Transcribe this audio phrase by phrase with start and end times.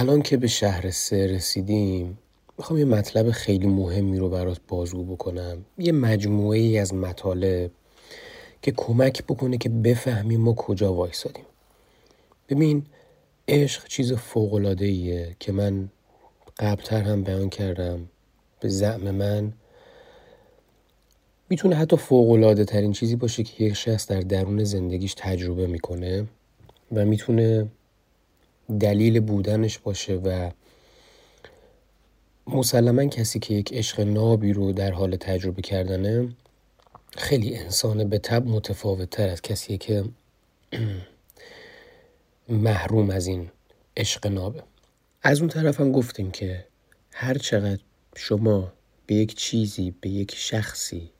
[0.00, 2.18] الان که به شهر سه رسیدیم
[2.58, 5.64] می‌خوام یه مطلب خیلی مهمی رو برات بازگو بکنم.
[5.78, 7.70] یه مجموعه ای از مطالب
[8.62, 11.44] که کمک بکنه که بفهمیم ما کجا وایسادیم.
[12.48, 12.86] ببین
[13.48, 15.88] عشق چیز فوقلاده ایه که من
[16.58, 18.08] قبلتر هم بیان کردم.
[18.60, 19.52] به زعم من
[21.48, 26.26] می‌تونه حتی فوقلاده ترین چیزی باشه که یک شخص در درون زندگیش تجربه می‌کنه
[26.92, 27.68] و می‌تونه
[28.80, 30.50] دلیل بودنش باشه و
[32.46, 36.28] مسلما کسی که یک عشق نابی رو در حال تجربه کردنه
[37.16, 40.04] خیلی انسان به تب متفاوت تر از کسی که
[42.48, 43.50] محروم از این
[43.96, 44.62] عشق نابه.
[45.22, 46.64] از اون طرف هم گفتیم که
[47.12, 47.80] هر چقدر
[48.16, 48.72] شما
[49.06, 51.10] به یک چیزی به یک شخصی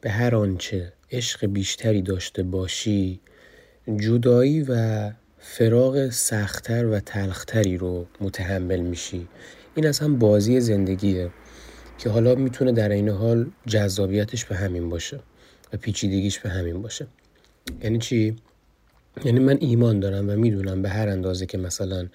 [0.00, 3.20] به هر آنچه عشق بیشتری داشته باشی
[3.96, 5.12] جدایی و
[5.44, 9.28] فراغ سختتر و تلختری رو متحمل میشی
[9.74, 11.30] این از هم بازی زندگیه
[11.98, 15.20] که حالا می‌تونه در این حال جذابیتش به همین باشه
[15.72, 17.06] و پیچیدگیش به همین باشه
[17.82, 18.36] یعنی چی؟
[19.24, 22.08] یعنی من ایمان دارم و می‌دونم به هر اندازه که مثلا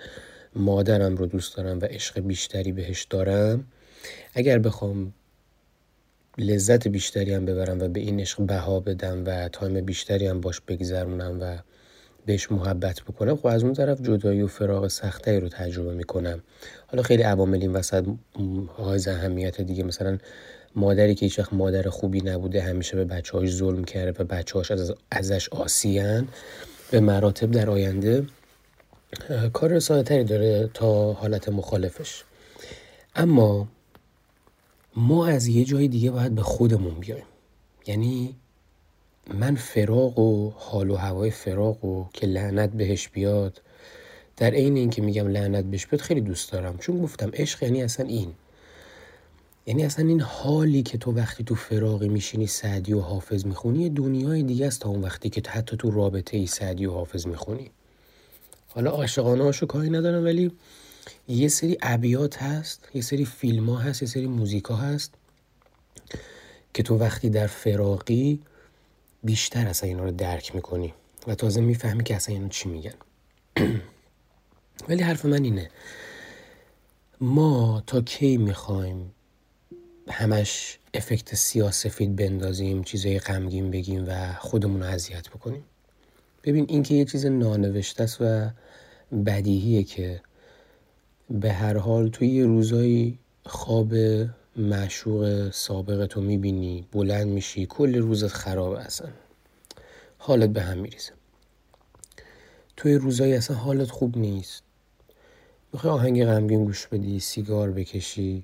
[0.56, 3.68] مادرم رو دوست دارم و عشق بیشتری بهش دارم
[4.34, 5.14] اگر بخوام
[6.38, 10.62] لذت بیشتری هم ببرم و به این عشق بها بدم و تایم بیشتری هم باش
[10.62, 11.58] بگذرونم و
[12.28, 16.44] بهش محبت بکنم خب از اون طرف جدایی و فراغ سخته رو تجربه می‌کنم.
[16.88, 18.06] حالا خیلی عوامل این وسط
[18.78, 20.18] های اهمیت دیگه مثلا
[20.76, 25.50] مادری که هیچ مادر خوبی نبوده همیشه به بچه‌هاش ظلم کرده و بچه‌هاش از ازش
[25.50, 26.28] آسیان
[26.92, 28.26] به مراتب در آینده
[29.54, 32.24] کار تری داره تا حالت مخالفش.
[33.16, 33.68] اما
[34.96, 37.26] ما از یه جای دیگه باید به خودمون بیایم.
[37.88, 38.36] یعنی
[39.34, 43.62] من فراغ و حال و هوای فراغ و که لعنت بهش بیاد
[44.38, 46.78] در عین اینکه میگم لعنت بهش بیاد خیلی دوست دارم.
[46.78, 48.34] چون گفتم عشق یعنی اصلا این.
[49.66, 54.44] یعنی اصلا این حالی که تو وقتی تو فراغی میشینی سعدی و حافظ می‌خونی دنیای
[54.44, 57.72] دیگه است تا اون وقتی که حتی تو رابطه ای سعدی و حافظ می‌خونی.
[58.68, 60.52] حالا عاشقانه هاشو کاری ندارم ولی
[61.28, 65.14] یه سری ابیات هست یه سری فیلم ها هست یه سری موزیک ها هست
[66.74, 68.40] که تو وقتی در فراقی
[69.24, 70.94] بیشتر اصلا اینا رو درک می‌کنی
[71.28, 72.94] و تازه می‌فهمی که اصلا اینا چی میگن.
[74.90, 75.70] ولی حرف من اینه.
[77.22, 79.12] ما تا کی می‌خوایم
[80.10, 85.64] همش افکت سیاسفید بندازیم چیزای غمگین بگیم و خودمون رو اذیت بکنیم؟
[86.44, 88.50] ببین این که یه چیز نانوشته است و
[89.26, 90.22] بدیهیه که
[91.30, 93.94] به هر حال توی یه روزایی خواب
[94.58, 99.10] معشوق سابقتو می‌بینی بلند میشی کل روزت خرابه اصلا.
[100.18, 101.12] حالت به هم میریزه.
[102.78, 104.64] توی روزایی اصلا حالت خوب نیست.
[105.74, 108.44] می‌خوای آهنگ غمگین گوش بدی سیگار بکشی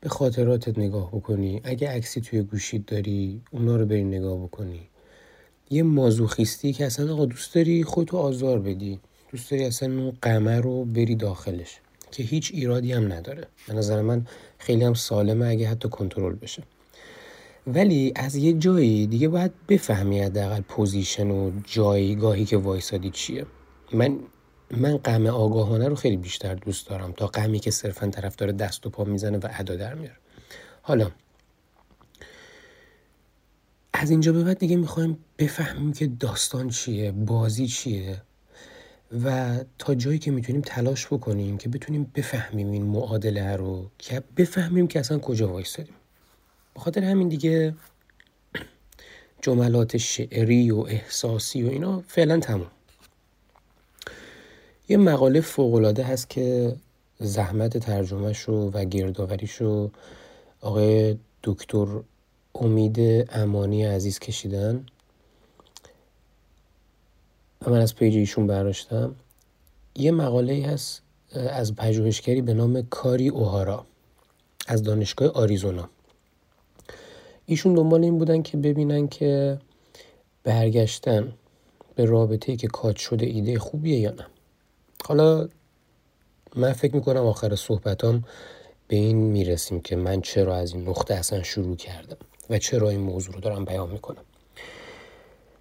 [0.00, 1.60] به خاطراتت نگاه بکنی.
[1.64, 4.88] اگه عکسی توی گوشید داری اونا رو بری نگاه بکنی.
[5.70, 9.00] یه مازوخیستی که اصلا آقا دوست داری خودتو آزار بدی.
[9.32, 11.80] دوست داری اصلا اون قمر رو بری داخلش.
[12.10, 13.46] که هیچ ایرادی هم نداره.
[13.68, 14.26] به نظر من
[14.58, 16.62] خیلی هم سالمه اگه حتی کنترل بشه.
[17.66, 23.46] ولی از یه جایی دیگه باید بفهمی حداقل position و جایگاهی که وایسادی چیه.
[23.92, 24.18] من
[24.70, 28.86] من غم آگاهانه رو خیلی بیشتر دوست دارم تا غمی که صرفا طرف داره دست
[28.86, 30.16] و پا می‌زنه و ادا در میاره.
[30.82, 31.10] حالا
[33.92, 38.22] از اینجا به بعد دیگه می‌خوایم بفهمیم که داستان چیه بازی چیه.
[39.24, 44.86] و تا جایی که می‌تونیم تلاش بکنیم که بتونیم بفهمیم این معادله رو که بفهمیم
[44.86, 45.94] که اصلا کجا وایستادیم.
[46.76, 47.74] بخاطر همین دیگه
[49.42, 52.70] جملات شعری و احساسی و اینا فعلا تموم.
[54.88, 56.76] یه مقاله فوقالعاده هست که
[57.18, 59.90] زحمت ترجمهش رو و گردآوریش رو
[60.60, 61.86] آقای دکتر
[62.54, 64.86] امید امانی عزیز کشیدن.
[67.62, 69.14] و من از پیج ایشون برداشتم.
[69.94, 73.86] یه مقاله هست از پژوهشگری به نام کاری اوهارا
[74.66, 75.88] از دانشگاه آریزونا.
[77.46, 79.58] ایشون دنبال این بودن که ببینن که
[80.44, 81.32] برگشتن
[81.94, 84.26] به رابطه که کات شده ایده خوبیه یا نه.
[85.04, 85.48] حالا
[86.56, 88.24] من فکر می‌کنم آخر صحبتام
[88.88, 92.16] به این می‌رسیم که من چرا از این نقطه اصلا شروع کردم
[92.50, 94.24] و چرا این موضوع رو دارم بیان می‌کنم.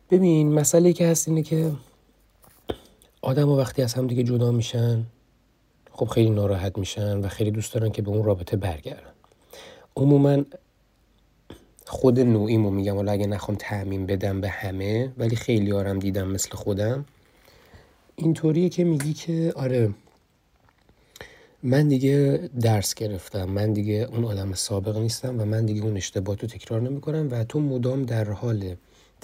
[0.10, 1.72] ببین مسئله که هست اینه که
[3.22, 5.04] آدم وقتی از هم دیگه جدا میشن
[5.92, 9.12] خب خیلی ناراحت میشن و خیلی دوست دارن که به اون رابطه برگردن.
[9.96, 10.44] عموما
[11.86, 16.50] خود نوعیمو میگم حالا اگه نخوام تعمین بدم به همه ولی خیلی آرم دیدم مثل
[16.50, 17.06] خودم
[18.16, 19.90] اینطوریه که میگی که آره
[21.64, 26.36] من دیگه درس گرفتم من دیگه اون آدم سابق نیستم و من دیگه اون اشتباه
[26.36, 28.76] رو تکرار نمی کنم و تو مدام در حال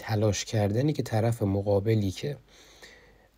[0.04, 2.38] تلاش کردنی که طرف مقابلی که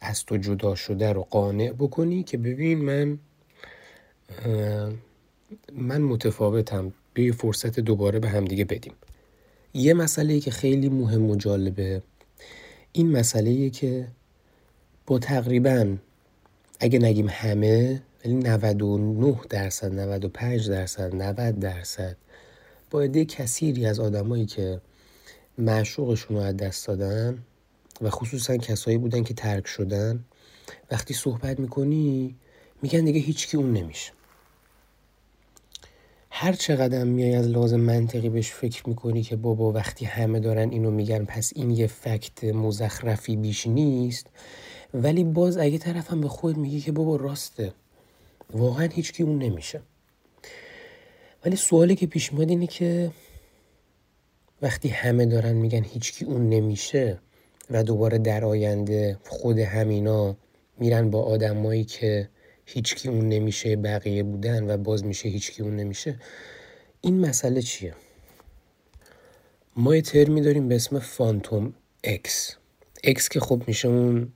[0.01, 3.19] از تو جدا شده رو قانع بکنی که ببین من
[5.73, 6.93] من متفاوتم.
[7.13, 8.93] به فرصت دوباره به هم دیگه بدیم.
[9.73, 12.01] یه مسئله که خیلی مهم و جالبه.
[12.91, 14.07] این مسئله که
[15.07, 15.97] با تقریبا
[16.79, 22.17] اگه نگیم همه ولی 99 درصد 95 درصد 90 درصد
[22.91, 24.81] با عده کثیری از آدمایی که
[25.57, 27.43] معشوقشون رو از دست دادن
[28.01, 30.25] و خصوصا کسایی بودن که ترک شدن.
[30.91, 32.35] وقتی صحبت می‌کنی
[32.81, 34.11] میگن دیگه هیچکی اون نمیشه.
[36.29, 40.91] هر چقدر میای از لازم منطقی بهش فکر می‌کنی که بابا وقتی همه دارن اینو
[40.91, 44.27] میگن پس این یه فکت مزخرفی بیش نیست.
[44.93, 47.73] ولی باز اگه طرفم به خود میگی که بابا راسته
[48.53, 49.81] واقعا هیچکی اون نمیشه.
[51.45, 53.11] ولی سوالی که پیش میاد اینه که
[54.63, 57.19] وقتی همه دارن میگن هیچکی اون نمیشه
[57.69, 60.35] و دوباره در آینده خود همینا
[60.77, 62.29] میرن با آدمایی که
[62.65, 66.19] هیچکی اون نمیشه بقیه بودن و باز میشه هیچکی اون نمیشه
[67.01, 67.95] این مسئله چیه؟
[69.75, 71.73] ما یه ترمی داریم به اسم phantom
[72.03, 72.55] ex.
[73.03, 74.33] ex که خب میشه اون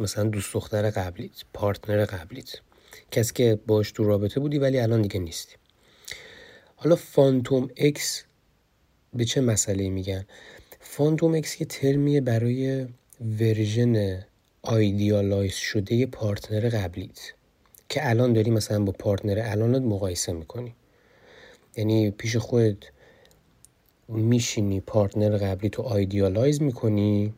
[0.00, 2.50] مثلا دوست دختر قبلیت partner قبلیت.
[3.10, 5.54] کسی که باش تو رابطه بودی ولی الان دیگه نیستی.
[6.76, 8.24] حالا phantom ex
[9.14, 10.24] به چه مسئله میگن؟
[10.80, 12.86] phantom ex یه ترمیه برای
[13.40, 14.24] version
[14.62, 17.32] idealize شده partner قبلیت
[17.88, 20.74] که الان داری مثلا با partner الانت مقایسه می‌کنی.
[21.76, 22.76] یعنی پیش خودت
[24.08, 27.34] میشینی partner قبلی تو idealize می‌کنی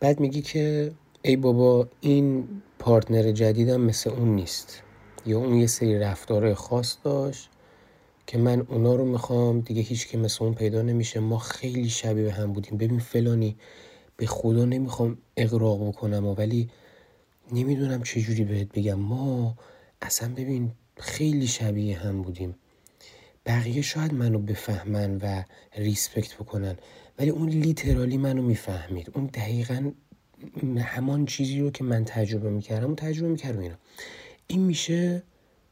[0.00, 4.82] بعد میگی که ای بابا این پارتنر جدیدم مثل اون نیست
[5.26, 7.48] یا اون یه سری رفتار خاص داشت.
[8.26, 11.20] که من اونا رو می‌خوام دیگه هیچ که مثل اون پیدا نمیشه.
[11.20, 12.78] ما خیلی شبیه به هم بودیم.
[12.78, 13.56] ببین فلانی
[14.16, 16.70] به خدا نمی‌خوام اقراق بکنم ولی
[17.52, 18.94] نمی‌دونم چجوری بهت بگم.
[18.94, 19.56] ما
[20.02, 22.54] اصلا ببین خیلی شبیه هم بودیم.
[23.46, 25.42] بقیه شاید منو بفهمن و
[25.76, 26.76] respect بکنن
[27.18, 29.10] ولی اون literally منو می‌فهمید.
[29.14, 29.92] اون دقیقا
[30.78, 33.74] همان چیزی رو که من تجربه می‌کردم و تجربه می‌کردم اینا.
[34.46, 35.22] این میشه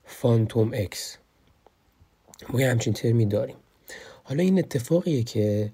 [0.05, 1.17] phantom ex
[2.49, 3.57] ما یه همچین ترمی داریم.
[4.25, 5.73] حالا این اتفاقیه که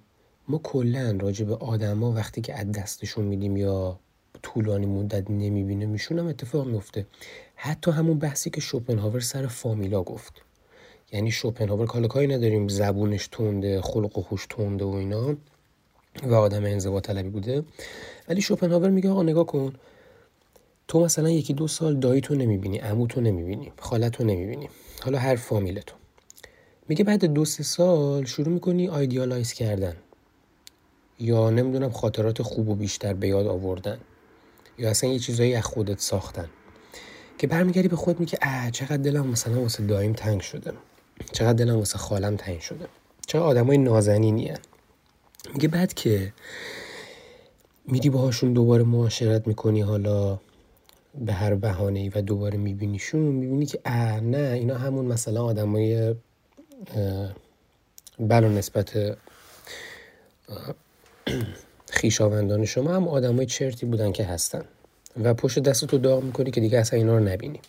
[0.49, 3.99] ما کلا راجع به آدما وقتی که از دستشون میدیم یا
[4.43, 7.07] طولانی مدت نمی‌بینیمشون هم اتفاق میفته
[7.55, 10.33] حتی همون بحثی که شوپنهاور سر فامیلا گفت.
[11.13, 15.37] یعنی شوپنهاور کالا کاری نداریم زبونش تونده خلق و خوش تونده و اینا
[16.23, 17.65] و آدم انزوا طلبی بوده.
[18.29, 19.73] ولی شوپنهاور میگه آقا نگاه کن
[20.89, 24.69] تو مثلا یکی دو سال دایی تو نمی‌بینی عمو تو نمی‌بینی خالت تو نمی‌بینی.
[25.03, 25.97] حالا هر فامیل تو
[26.89, 29.97] میگه بعد دو سه سال شروع می‌کنی آیدیالایز کردن.
[31.19, 33.99] یا نمی‌دونم خاطرات خوب و بیشتر به یاد آوردن.
[34.79, 36.49] یا اصلا یه چیزایی از خودت ساختن.
[37.39, 40.73] که برمیگردی به خود میگه اه چقدر دلم مثلا واسه دایم تنگ شده.
[41.33, 42.87] چقدر دلم واسه خالم تنگ شده.
[43.27, 44.53] چقدر آدمای نازنینی
[45.55, 46.33] میگه بعد که
[47.89, 50.41] میری باهاشون دوباره معاشرت می‌کنی حالا
[51.15, 56.15] به هر بهانه ای و دوباره میبینیشون می‌بینی که اه نه اینا همون مثلا آدمای
[58.19, 59.17] بلا نسبت
[61.91, 64.65] خیشاوندان شما هم آدمای چرتی بودن که هستن
[65.23, 67.61] و پشت دست تو داغ می‌کنی که دیگه اصلا اینا رو نبینی.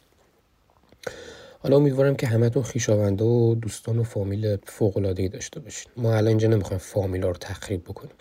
[1.59, 5.91] حالا امیدوارم که همتون خیشاونده و دوستان و فامیل فوق العاده داشته باشین.
[5.97, 8.15] ما الان اینجا نمی‌خوایم فامیلا رو تخریب بکنیم.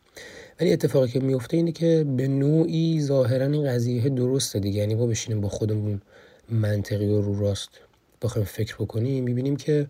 [0.61, 4.81] ولی اتفاقی که میفته اینه که به نوعی ظاهرا این قضیه درسته دیگه.
[4.81, 6.03] یعنی با بشینیم با خودمون
[6.49, 7.71] منطقی و رو راست
[8.23, 9.25] بخوایم فکر بکنیم.
[9.25, 9.87] می‌بینیم که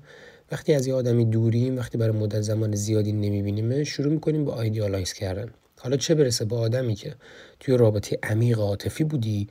[0.52, 5.12] وقتی از یه آدمی دوریم وقتی برای مدت زمان زیادی نمی‌بینیم شروع می‌کنیم با آیدیالایز
[5.12, 5.50] کردن.
[5.80, 7.14] حالا چه برسه به آدمی که
[7.60, 9.48] توی رابطه عمیق عاطفی بودی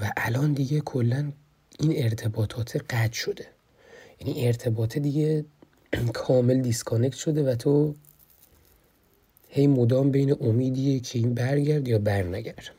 [0.00, 1.32] و الان دیگه کلا
[1.80, 3.46] این ارتباطات قطع شده.
[4.20, 5.44] یعنی ارتباط دیگه
[6.14, 7.94] کامل disconnect شده و تو
[9.48, 12.70] هی مدام بین امیدیه که این برگرده یا برنگرد.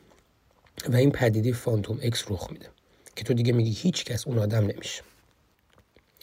[0.90, 2.66] و این پدیده phantom ex رخ میده
[3.16, 5.02] که تو دیگه میگی هیچ کس اون آدم نمیشه.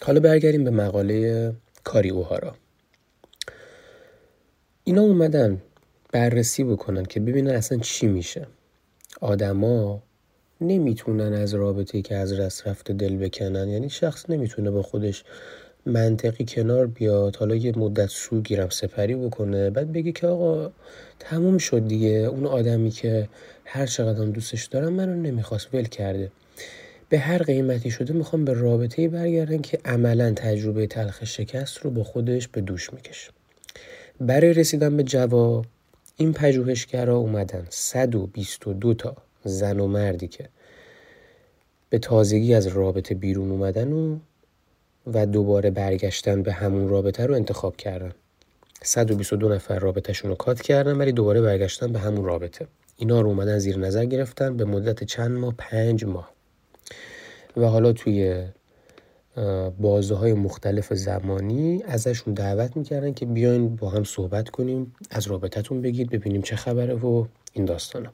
[0.03, 1.53] حالا برگردیم به مقاله
[1.85, 2.55] کاری اوهارا
[4.85, 5.63] اینا اومدن
[6.13, 8.47] بررسی بکنن که ببینن اصلا چی میشه.
[9.21, 10.03] آدما
[10.61, 13.69] نمی‌تونن از رابطه که از رست رفته دل بکنن.
[13.69, 15.25] یعنی شخص نمی‌تونه با خودش
[15.87, 20.73] منطقی کنار بیاد حالا یه مدت سو گیرم سپری بکنه بعد بگه که آقا
[21.19, 22.09] تموم شد دیگه.
[22.09, 23.29] اون آدمی که
[23.65, 26.31] هر چقدر دوستش دارم منو نمی‌خواست ول کرده.
[27.11, 32.05] به هر قیمتی شده می‌خوام به رابطه برگردن که عملا تجربه تلخ شکست رو با
[32.05, 33.31] خودش به دوش می‌کشه.
[34.21, 35.67] برای رسیدن به جواب
[36.17, 40.49] این پژوهشگرا اومدن 122 تا زن و مردی که
[41.91, 44.19] به تازگی از رابطه بیرون اومدن و
[45.07, 48.13] و دوباره برگشتن به همون رابطه رو انتخاب کردن.
[48.83, 52.67] 122 نفر رابطهشون رو کات کردن ولی دوباره برگشتن به همون رابطه.
[52.97, 54.57] اینا رو اومدن زیر نظر گرفتن.
[54.57, 56.40] به مدت چند ماه؟ پنج ماه.
[57.57, 58.45] و حالا توی
[59.81, 65.83] بازه های مختلف زمانی ازشون دعوت می‌کردن که بیاین با هم صحبت کنیم از رابطتون
[65.83, 68.13] بگید ببینیم چه خبره و این داستانا.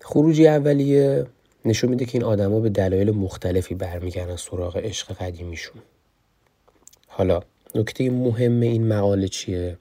[0.00, 1.26] خروجی اولیه
[1.64, 5.82] نشون میده که این آدما به دلایل مختلفی برمیگردن سراغ عشق قدیمیشون.
[7.06, 7.40] حالا
[7.74, 9.78] نکته مهم این مقاله چیه؟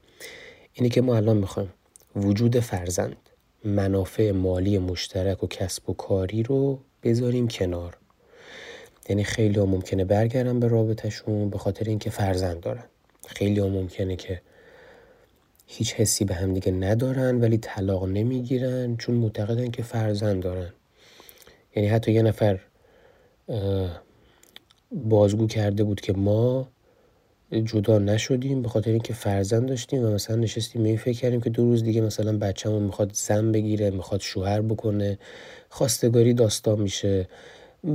[0.74, 1.74] اینه که ما الان می‌خوایم
[2.16, 3.16] وجود فرزند
[3.64, 7.98] منافع مالی مشترک و کسب و کاری رو بذاریم کنار.
[9.10, 12.84] یعنی خیلی ها ممکنه برگردن به رابطهشون به خاطر اینکه فرزند دارن.
[13.28, 14.42] خیلی ها ممکنه که
[15.68, 20.74] هیچ حسی به هم دیگه ندارن ولی طلاق نمی‌گیرن چون معتقدن که فرزند دارن.
[21.76, 22.60] یعنی حتی یه نفر
[24.92, 26.68] بازگو کرده بود که ما
[27.62, 31.64] جدا نشدیم به خاطر اینکه فرزند داشتیم و مثلا نشستیم می فکر کردیم که دو
[31.64, 35.18] روز دیگه مثلا بچه‌مون می‌خواد زن بگیره می‌خواد شوهر بکنه
[35.70, 37.28] خواستگاری داستان میشه.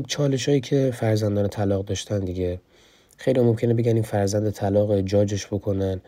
[0.06, 2.60] چالش هایی که فرزندان طلاق داشتن دیگه.
[3.16, 6.00] خیلی ممکنه بگن این فرزند طلاق جاجش بکنن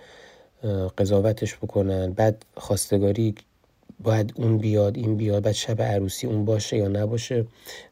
[0.98, 2.12] قضاوتش بکنن.
[2.12, 3.34] بعد خواستگاری
[4.02, 5.42] باید اون بیاد این بیاد.
[5.42, 7.46] بعد شب عروسی اون باشه یا نباشه.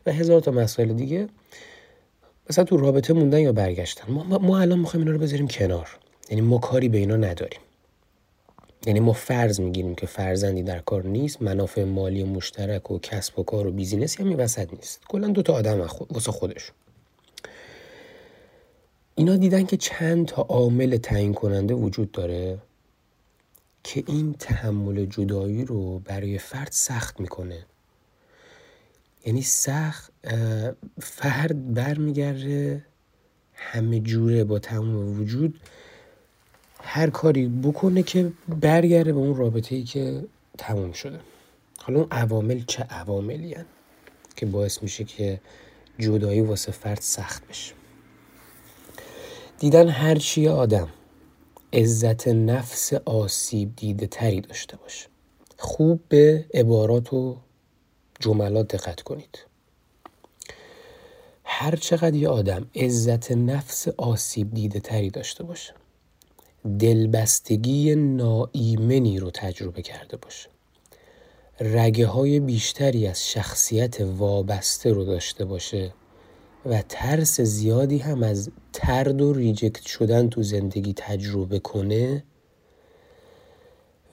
[0.06, 1.28] و هزار تا مسائل دیگه.
[2.50, 5.98] مثلا تو رابطه موندن یا برگشتن؟ ما, ما الان می‌خوایم اینا رو بذاریم کنار.
[6.30, 7.60] یعنی ما کاری به اینا نداریم.
[8.86, 13.42] یعنی ما فرض می‌گیریم که فرزندی در کار نیست منافع مالی مشترک و کسب و
[13.42, 15.00] کار و بیزینسی هم وسط نیست.
[15.08, 16.72] کلا دو تا آدم واسه خودش
[19.14, 22.58] اینا دیدن که چند تا عامل تعیین کننده وجود داره
[23.84, 27.66] که این تحمل جدایی رو برای فرد سخت می‌کنه.
[29.26, 30.12] یعنی سخت
[31.00, 32.84] فرد برمیگرده
[33.54, 35.60] همه جوره با تمام وجود.
[36.82, 40.24] هر کاری بکنه که برگرده به اون رابطه ای که
[40.58, 41.20] تموم شده.
[41.78, 43.64] حالا اون عوامل چه عواملی هن
[44.36, 45.40] که باعث میشه که
[45.98, 47.74] جدایی واسه فرد سخت بشه؟
[49.58, 50.88] دیدن هرچی آدم
[51.72, 55.06] عزت نفس آسیب دیده تری داشته باشه.
[55.58, 57.36] خوب به عبارات و
[58.20, 59.38] جملات دقت کنید.
[61.44, 65.74] هر چقدر یه آدم عزت نفس آسیب دیده تری داشته باشه
[66.78, 70.48] دلبستگی ناایمنی رو تجربه کرده باشه.
[71.60, 75.94] رگه های بیشتری از شخصیت وابسته رو داشته باشه
[76.66, 82.24] و ترس زیادی هم از ترد و ریجکت شدن تو زندگی تجربه کنه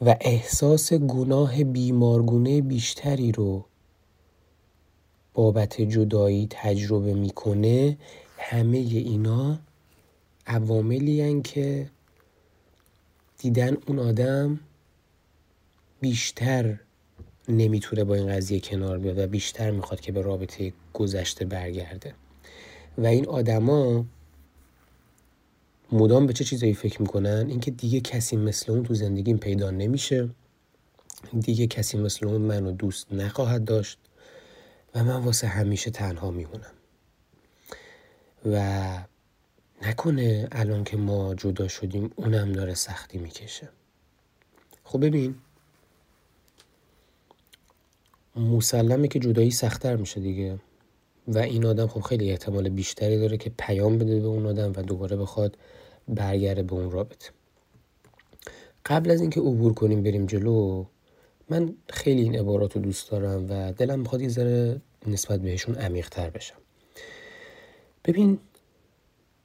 [0.02, 3.66] و احساس گناه بیمارگونه بیشتری رو
[5.36, 7.98] بابت جدایی تجربه می‌کنه
[8.38, 9.60] همه اینا
[10.48, 11.90] عواملی که
[13.38, 14.60] دیدن اون آدم
[16.02, 16.80] بیشتر
[17.50, 22.14] نمی‌تونه با این قضیه کنار بیاد و بیشتر می‌خواد که به رابطه گذشته برگرده.
[22.98, 24.06] و این آدما
[25.92, 30.30] مدام به چه چیزایی فکر می‌کنن؟ اینکه دیگه کسی مثل اون تو زندگیم پیدا نمیشه.
[31.40, 33.98] دیگه کسی مثل اون منو دوست نخواهد داشت.
[34.96, 36.74] و من واسه همیشه تنها میمونم.
[38.46, 38.98] و
[39.82, 43.70] نکنه الان که ما جدا شدیم اونم داره سختی می‌کشه.
[44.84, 45.36] خب ببین
[48.36, 50.60] مسلمه که جدایی سختتر میشه دیگه.
[51.28, 54.82] و این آدم خب خیلی احتمال بیشتری داره که پیام بده به اون آدم و
[54.82, 55.58] دوباره بخواد
[56.08, 57.30] برگرده به اون رابطه.
[58.86, 60.86] قبل از اینکه عبور کنیم بریم جلو
[61.50, 66.30] من خیلی این عبارات رو دوست دارم و دلم می‌خواد یه ذره نسبت بهشون عمیقتر
[66.30, 66.56] بشم.
[68.06, 68.40] ببین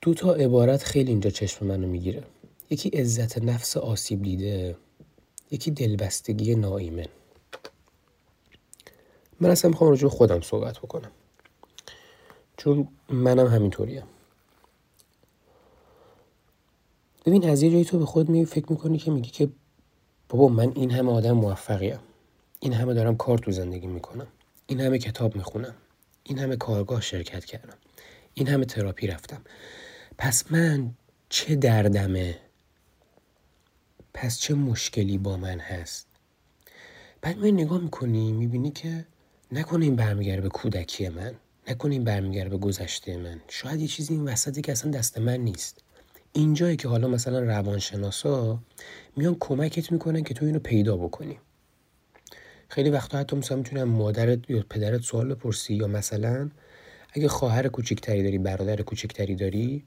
[0.03, 2.23] دو تا عبارت خیلی اینجا چشم منو می‌گیره.
[2.71, 4.77] یکی عزت نفس آسیب دیده
[5.51, 7.07] یکی دلبستگی ناایمن
[9.41, 11.11] من اصلا می‌خوام راجع خودم صحبت بکنم.
[12.57, 14.03] چون منم همینطوریم.
[17.27, 19.49] ببین از یه جایی تو به خود می فکر می‌کنی که میگی که
[20.31, 21.99] بابا من این همه آدم موفقیم
[22.61, 24.27] این همه دارم کار تو زندگی می‌کنم.
[24.67, 25.75] این همه کتاب می‌خونم.
[26.25, 27.77] این همه کارگاه شرکت کردم.
[28.35, 29.43] این همه تراپی رفتم.
[30.19, 30.91] پس من
[31.29, 32.39] چه دردمه؟
[34.15, 36.07] پس چه مشکلی با من هست؟
[37.23, 39.07] بعد می نگاه می‌کنی می‌بینی که
[39.53, 41.35] نکنه این برمیگرده به کودکی من
[41.69, 43.41] نکنه این برمیگرده به گذشته من.
[43.49, 45.79] شاید یه چیزی این وسطی که اصلا دست من نیست.
[46.33, 48.59] اینجایی که حالا مثلا روانشناسا
[49.17, 51.39] میان کمکت می‌کنن که تو اینو پیدا بکنی.
[52.69, 56.51] خیلی وقتا حتی مثلا می‌تونم مادرت یا پدرت سوال بپرسی یا مثلا
[57.13, 59.85] اگه خواهر کوچکتری داری برادر کوچکتری داری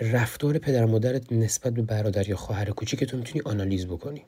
[0.00, 4.24] رفتار پدر مادرت نسبت به برادر یا خواهر کوچیکتون می‌تونی آنالیز بکنی.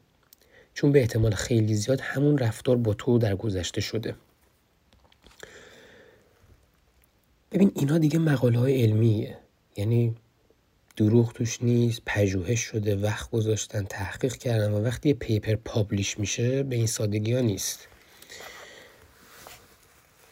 [0.75, 4.15] چون به احتمال خیلی زیاد همون رفتار با تو در گذشته شده.
[7.53, 9.38] ببین اینا دیگه مقاله های علمیه.
[9.77, 10.17] یعنی
[10.99, 16.62] دروغ توش نیست پژوهش شده وقت گذاشتن تحقیق کردن و وقتی یه پیپر پابلیش میشه
[16.62, 17.88] به این سادگی ها نیست.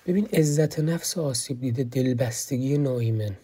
[0.07, 3.37] ببین عزت نفس آسیب دیده دلبستگی نایمن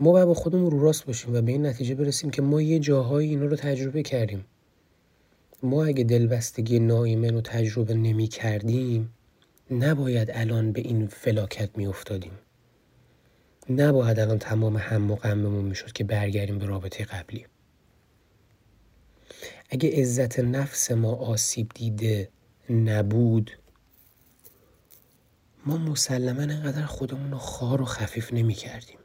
[0.00, 2.78] ما باید با خودمون رو راست باشیم و به این نتیجه برسیم که ما یه
[2.78, 4.44] جاهایی اینا رو تجربه کردیم.
[5.62, 9.15] ما اگه دلبستگی نایمن رو تجربه نمی کردیم
[9.70, 12.38] نباید الان به این فلاکت می افتادیم
[13.70, 17.46] نباید الان تمام هم و غممون می‌شد که برگردیم به رابطه قبلی.
[19.70, 22.28] اگه عزت نفس ما آسیب دیده
[22.70, 23.50] نبود
[25.66, 28.98] ما مسلما انقدر خودمون رو خار و خفیف نمی کردیم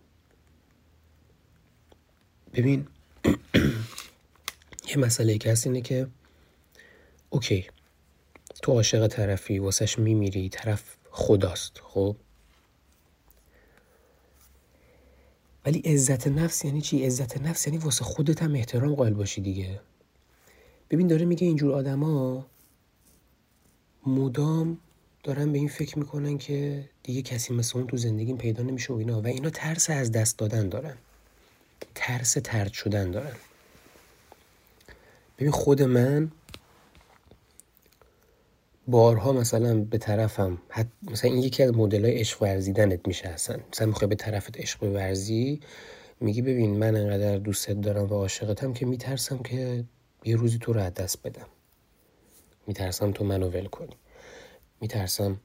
[2.54, 2.88] ببین
[4.90, 6.08] یه مسئله که هست اینه که
[7.30, 7.68] اوکی
[8.62, 12.16] تو عاشق طرفی واسش میمیری طرف خداست خب؟
[15.66, 19.80] ولی عزت نفس یعنی چی؟ عزت نفس یعنی واسه خودت هم احترام قائل باشی دیگه.
[20.90, 22.46] ببین داره میگه اینجور آدما
[24.06, 24.78] مدام
[25.24, 28.96] دارن به این فکر می‌کنن که دیگه کسی مثل اون تو زندگیم پیدا نمیشه و
[28.96, 29.22] اینا.
[29.22, 30.98] و اینا ترس از دست دادن دارن.
[31.96, 33.36] ترس ترد شدن دارن.
[35.38, 36.32] ببین خود من
[38.88, 43.58] بارها مثلا به طرفم حت مثلا این یکی از مدل های عشق ورزیدنت میشه اصلا.
[43.74, 45.60] مثلا می‌خوای به طرفت عشق ورزی
[46.20, 49.84] میگی ببین من انقدر دوستت دارم و عاشقتم که میترسم که
[50.24, 51.46] یه روزی تو رو دست بدم.
[52.68, 53.96] میترسم تو منو ول کنی.
[54.82, 55.40] میترسم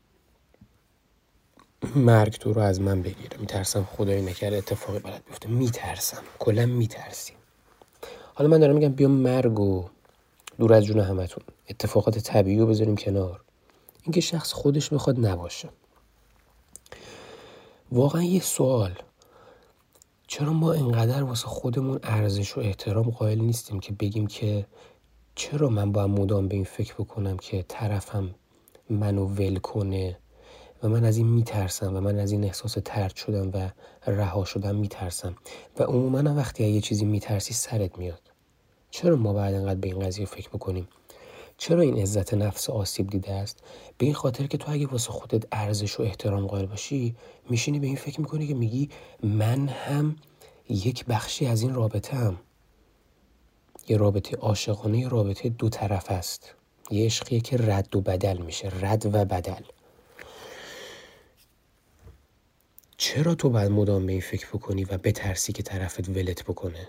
[1.97, 3.39] مرگ تو رو از من بگیره.
[3.41, 5.49] میترسم خدای نکرده اتفاقی بلد بیفته.
[5.49, 6.23] میترسم.
[6.39, 7.37] کلا میترسیم.
[8.35, 9.89] حالا من دارم میگم بیا مرگ و
[10.59, 11.45] دور از جون همتون.
[11.69, 13.41] اتفاقات طبیعی رو بذاریم کنار.
[14.03, 15.69] اینکه شخص خودش بخواد نباشه.
[17.93, 18.95] واقعا یه سوال.
[20.27, 24.67] چرا ما انقدر واسه خودمون ارزش و احترام قائل نیستیم که بگیم که
[25.35, 28.35] چرا من باید مدام به این فکر بکنم که طرفم
[28.91, 30.19] منو ول کنه
[30.83, 33.71] و من از این میترسم و من از این احساس ترد شدم و
[34.11, 35.37] رها شدم میترسم
[35.79, 38.23] و عموما وقتی یه چیزی میترسی سرت میاد.
[38.91, 40.89] چرا ما باید انقدر به این قضیه فکر بکنیم؟
[41.59, 43.63] چرا این عزت نفس آسیب دیده است؟
[43.99, 47.17] به این خاطر که تو اگه واسه خودت ارزش و احترام قائل باشی
[47.51, 48.91] میشینی به این فکر می‌کنی که میگی
[49.23, 50.17] من هم
[50.69, 52.39] یک بخشی از این رابطه هم
[53.89, 56.55] یه رابطه عاشقانه یه رابطه دو طرف است.
[56.91, 59.63] یه عشقیه که رد و بدل میشه رد و بدل.
[62.97, 66.89] چرا تو باید مدام به این فکر بکنی و بترسی که طرفت ولت بکنه؟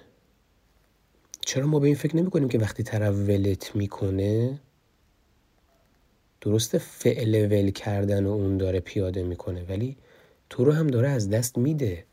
[1.47, 4.59] چرا ما به این فکر نمی کنیم که وقتی طرف ولت می‌کنه
[6.41, 9.97] درسته فعل ول کردن و اون داره پیاده می‌کنه ولی
[10.49, 12.05] تو رو هم داره از دست میده.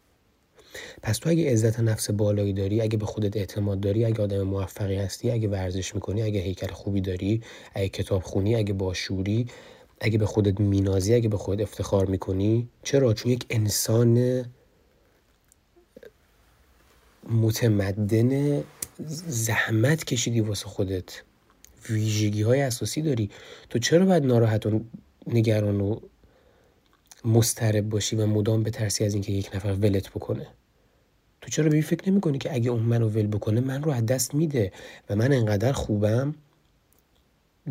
[1.03, 4.97] پس تو اگه عزت نفس بالایی داری اگه به خودت اعتماد داری اگه آدم موفقی
[4.97, 7.42] هستی اگه ورزش می‌کنی اگه هیکل خوبی داری
[7.75, 9.47] اگه کتاب خونی اگه باشوری
[10.01, 14.44] اگه به خودت مینازی اگه به خودت افتخار می‌کنی چرا؟ چون یک انسان
[17.31, 18.62] متمدن
[19.26, 21.22] زحمت کشیدی واسه خودت.
[21.90, 23.30] ویژگی های اساسی داری.
[23.70, 24.80] تو چرا باید ناراحت و
[25.26, 26.00] نگران و
[27.24, 30.46] مسترب باشی و مدام بترسی از اینکه یک نفر ولت بکنه؟
[31.40, 33.90] تو چرا به این فکر نمی کنی که اگه اون منو ول بکنه من رو
[33.90, 34.72] از دست میده
[35.11, 36.35] و من انقدر خوبم؟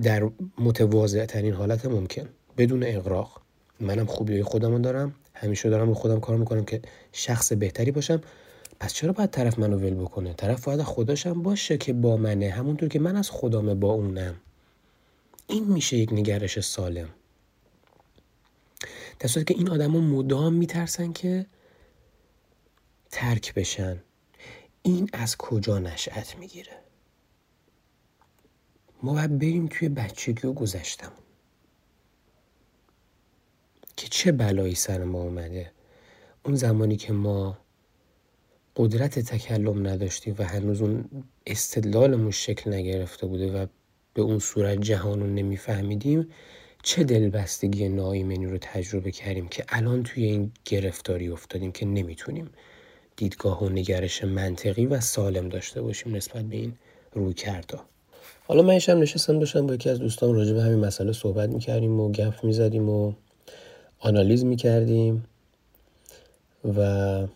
[0.01, 2.29] در متواضع ترین حالت ممکن.
[2.57, 3.41] بدون اقراق
[3.79, 5.15] منم خوبی خودمو دارم.
[5.33, 6.81] همیشه دارم رو خودم کار می‌کنم که
[7.12, 8.21] شخص بهتری باشم.
[8.84, 12.50] پس چرا باید طرف منو ول بکنه؟ طرف باید خودشم باشه که با منه.
[12.50, 14.36] همونطور که من از خدامه با اونم.
[15.48, 17.10] این میشه یک نگرش سالم.
[19.19, 21.46] در که این آدما مدام میترسن که
[23.12, 24.04] ترک بشن.
[24.82, 26.78] این از کجا نشأت می‌گیره؟
[29.04, 31.12] ما باید بریم توی بچگی و گذشتم
[33.98, 35.72] که چه بلایی سر ما اومده؟
[36.46, 37.62] اون زمانی که ما
[38.75, 41.05] قدرت تکلم نداشتیم و هنوز اون
[41.47, 43.65] استدلالمون شکل نگرفته بوده و
[44.13, 46.27] به اون صورت جهان رو نمیفهمیدیم
[46.83, 52.49] چه دلبستگی ناایمنی رو تجربه کردیم که الان توی این گرفتاری افتادیم که نمی‌تونیم
[53.15, 56.73] دیدگاه و نگرش منطقی و سالم داشته باشیم نسبت به این
[57.13, 57.77] روی کرده.
[58.47, 61.99] حالا من هم نشستم داشتم با یکی از دوستان راجع به همین مسئله صحبت می‌کردیم
[61.99, 63.13] و گپ می‌زدیم و
[63.99, 65.25] آنالیز می‌کردیم
[66.77, 67.27] و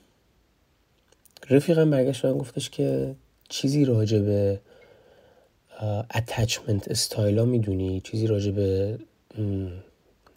[1.50, 3.16] رفیقم برگشت من گفتش که
[3.50, 4.60] چیزی راجع به
[6.16, 9.00] attachment style ها می‌دونی؟ چیزی راجع به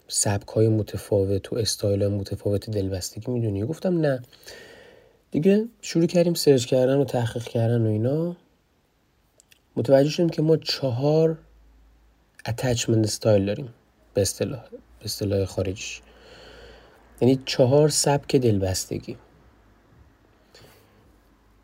[0.07, 4.21] سبک های متفاوت و استایل متفاوت دلبستگی می‌دونی؟ گفتم نه.
[5.31, 8.35] دیگه شروع کردیم search کردن و تحقیق کردن و اینا.
[9.75, 11.37] متوجه شدیم که ما چهار
[12.47, 13.73] attachment style داریم.
[14.13, 16.01] به اصطلاح به اصطلاح خارجیش.
[17.21, 19.17] یعنی چهار سبک دلبستگی.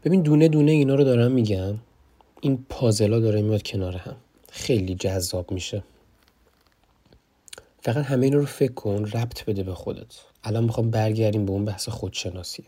[0.08, 1.76] ببین دونه دونه اینا رو دارم میگم
[2.42, 4.16] این پازلا داره میاد کنار هم.
[4.52, 5.84] خیلی جذاب میشه.
[7.82, 10.16] فقط همه اینا رو فکر کن ربط بده به خودت.
[10.44, 12.64] الان می‌خوام برگردیم به اون بحث خودشناسی.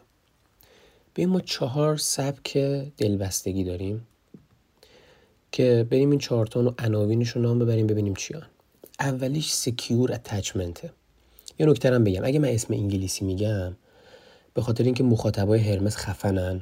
[1.15, 2.57] ببین ما چهار سبک
[2.97, 4.07] دلبستگی داریم
[5.51, 8.45] که بریم این چهارتان و عناوینش رو نام ببریم ببینیم چیان.
[8.99, 10.91] اولیش سکیور اتچمنته
[11.59, 12.25] یه نکته بگم.
[12.25, 13.75] اگه من اسم انگلیسی میگم
[14.53, 16.61] به خاطر اینکه مخاطبای هرمس خفنن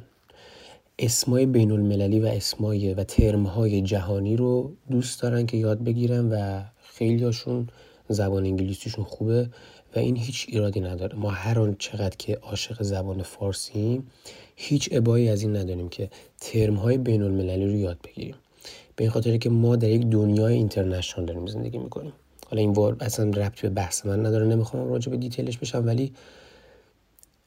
[1.00, 6.64] اسمای بین المللی و اسمای و ترمهای جهانی رو دوست دارن که یاد بگیرن و
[6.84, 7.68] خیلیاشون
[8.10, 9.50] زبان انگلیسیشون خوبه
[9.96, 11.18] و این هیچ ایرادی نداره.
[11.18, 14.08] ما هر آن چقدر که عاشق زبان فارسیم
[14.56, 16.10] هیچ ابایی از این نداریم که
[16.42, 18.36] ترمهای بین المللی رو یاد بگیریم.
[18.96, 22.14] به این خاطر که ما در یک دنیای اینترنشنال داریم زندگی می‌کنیم.
[22.50, 26.14] حالا این وار اصلا ربطی به بحث من نداره نمی‌خوام راجع به دیتیلش بشم ولی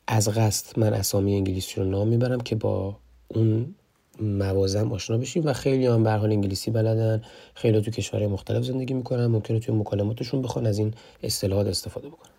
[0.06, 2.96] از قصد من اسامی انگلیسی رو نام می‌برم که با
[3.34, 3.74] اون
[4.20, 7.22] موازم آشنا بشیم و خیلی هم به حال انگلیسی بلدن
[7.54, 12.30] خیلی تو کشورهای مختلف زندگی می‌کنن ممکنه توی مکالماتشون بخوان از این اصطلاحات استفاده بکنن.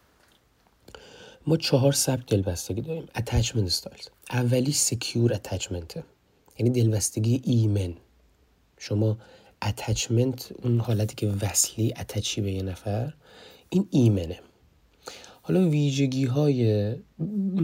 [1.47, 4.09] ما چهار سبک دلبستگی داریم attachment styles.
[4.31, 5.99] اولی secure attachment.
[6.59, 7.93] یعنی دلبستگی ایمن.
[8.77, 9.17] شما
[9.61, 13.13] اتچمنت اون حالتی که وصلی اتچی به یه نفر
[13.69, 14.39] این ایمنه.
[15.41, 16.91] حالا ویژگی های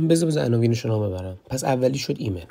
[0.10, 1.38] بذار بذار عناوینش رو ببرم.
[1.50, 2.48] پس اولی شد ایمن.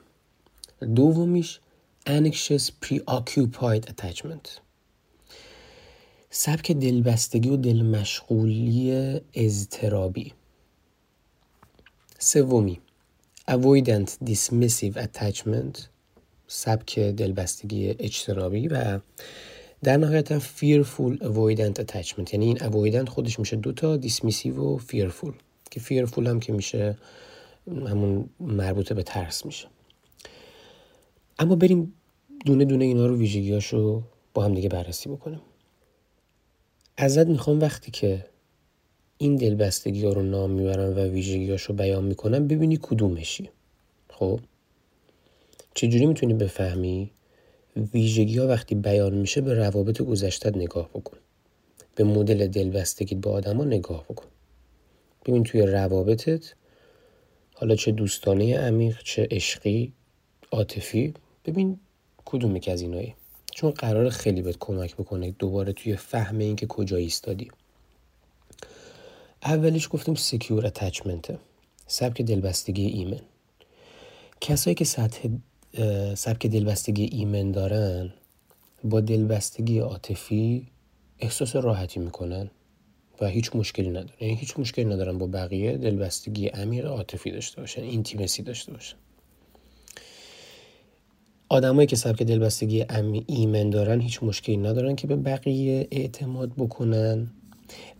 [0.82, 1.60] دومیش
[2.06, 4.60] anxious preoccupied attachment
[6.30, 10.32] سبک دلبستگی و دلمشغولی اضطرابی
[12.18, 12.80] سومی
[13.50, 15.80] avoidant dismissive attachment
[16.46, 19.00] سبک دلبستگی اجتنابی و
[19.82, 25.32] در نهایت fearful avoidant attachment یعنی این avoidant خودش میشه دوتا dismissive و fearful
[25.70, 26.96] که fearful هم که میشه
[27.66, 29.68] همون مربوطه به ترس میشه
[31.38, 31.94] اما بریم
[32.46, 34.02] دونه دونه اینا رو ویژگیاش رو
[34.34, 35.40] با هم دیگه بررسی بکنیم.
[36.96, 38.26] ازت می‌خوام وقتی که
[39.18, 43.50] این دلبستگی ها رو نام می‌برم و ویژگیاش رو بیان می‌کنم ببینی کدومشی.
[44.08, 44.40] خب؟
[45.74, 47.10] چجوری می‌تونی بفهمی
[47.94, 51.16] ویژگی ها وقتی بیان میشه به روابط گذشتت نگاه بکن.
[51.94, 54.26] به مدل دلبستگیت با آدما نگاه بکن.
[55.26, 56.54] ببین توی روابطت
[57.54, 59.92] حالا چه دوستانه عمیق چه عشقی
[60.52, 61.14] عاطفی
[61.46, 61.80] ببین
[62.24, 63.14] کدوم که از اینایی؟
[63.54, 67.50] چون قرار خیلی بهت کمک بکنه دوباره توی فهم این که کجا ایستادی.
[69.42, 71.38] اولیش گفتیم سکیور اتچمنته
[71.86, 73.20] سبک دلبستگی ایمن.
[74.40, 75.28] کسایی که سطح
[76.14, 78.12] سبک دلبستگی ایمن دارن
[78.84, 80.66] با دلبستگی عاطفی
[81.18, 82.50] احساس راحتی می‌کنن
[83.20, 84.08] و هیچ مشکلی ندارن.
[84.20, 88.96] یعنی هیچ مشکلی ندارن با بقیه دلبستگی عمیق عاطفی داشته باشن اینتیمسی داشته باشن.
[91.48, 92.84] آدمایی که سبک دلبستگی
[93.26, 97.30] ایمن دارن هیچ مشکلی ندارن که به بقیه اعتماد بکنن.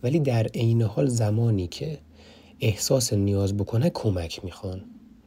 [0.03, 1.97] ولی در عین حال زمانی که
[2.59, 4.81] احساس نیاز بکنه کمک می‌خوان.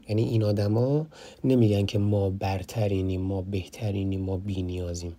[0.09, 1.06] یعنی این آدما
[1.44, 5.16] نمیگن که ما برترینیم ما بهترینیم ما بینیازیم.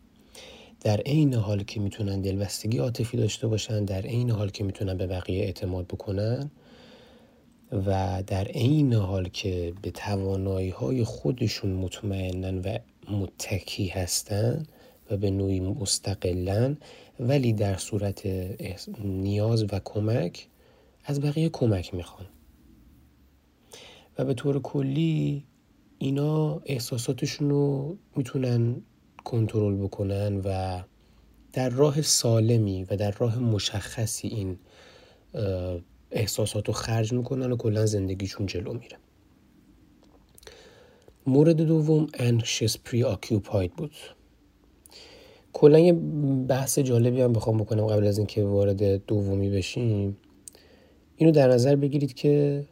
[0.82, 5.08] در عین حال که می‌تونن دلبستگی عاطفی داشته باشن در عین حال که می‌تونن به
[5.08, 6.52] بقیه اعتماد بکنن
[7.72, 12.78] و در عین حال که به توانایی های خودشون مطمئنن و
[13.12, 14.66] متکی هستن
[15.12, 16.78] و به نوعی مستقلن
[17.20, 18.28] ولی در صورت
[19.04, 20.48] نیاز و کمک
[21.06, 22.28] از بقیه کمک می‌خوان.
[24.18, 25.44] و به طور کلی
[25.98, 28.82] اینا احساساتشون رو می‌تونن
[29.24, 30.82] کنترل بکنن و
[31.54, 34.60] در راه سالمی و در راه مشخصی این
[36.12, 38.98] احساسات رو خرج می‌کنن و کلا زندگیشون جلو میره.
[41.28, 43.92] مورد دوم anxious preoccupied بود.
[45.54, 45.94] کلا یه
[46.48, 50.18] بحث جالبی هم بخوام بکنم قبل از اینکه وارد دومی بشیم.
[51.16, 52.64] اینو در نظر بگیرید که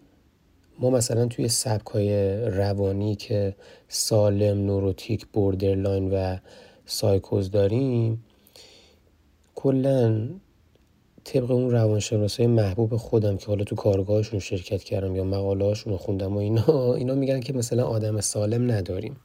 [0.79, 3.55] ما مثلا توی سبک های روانی که
[3.87, 6.37] سالم، neurotic، borderline و
[6.85, 8.25] سایکوز داریم
[9.55, 10.29] کلا
[11.33, 16.35] طبق اون روانشناسای محبوب خودم که حالا تو کارگاهشون شرکت کردم یا مقاله هاشون خوندم
[16.35, 19.15] و اینا اینا میگن که مثلا آدم سالم نداریم.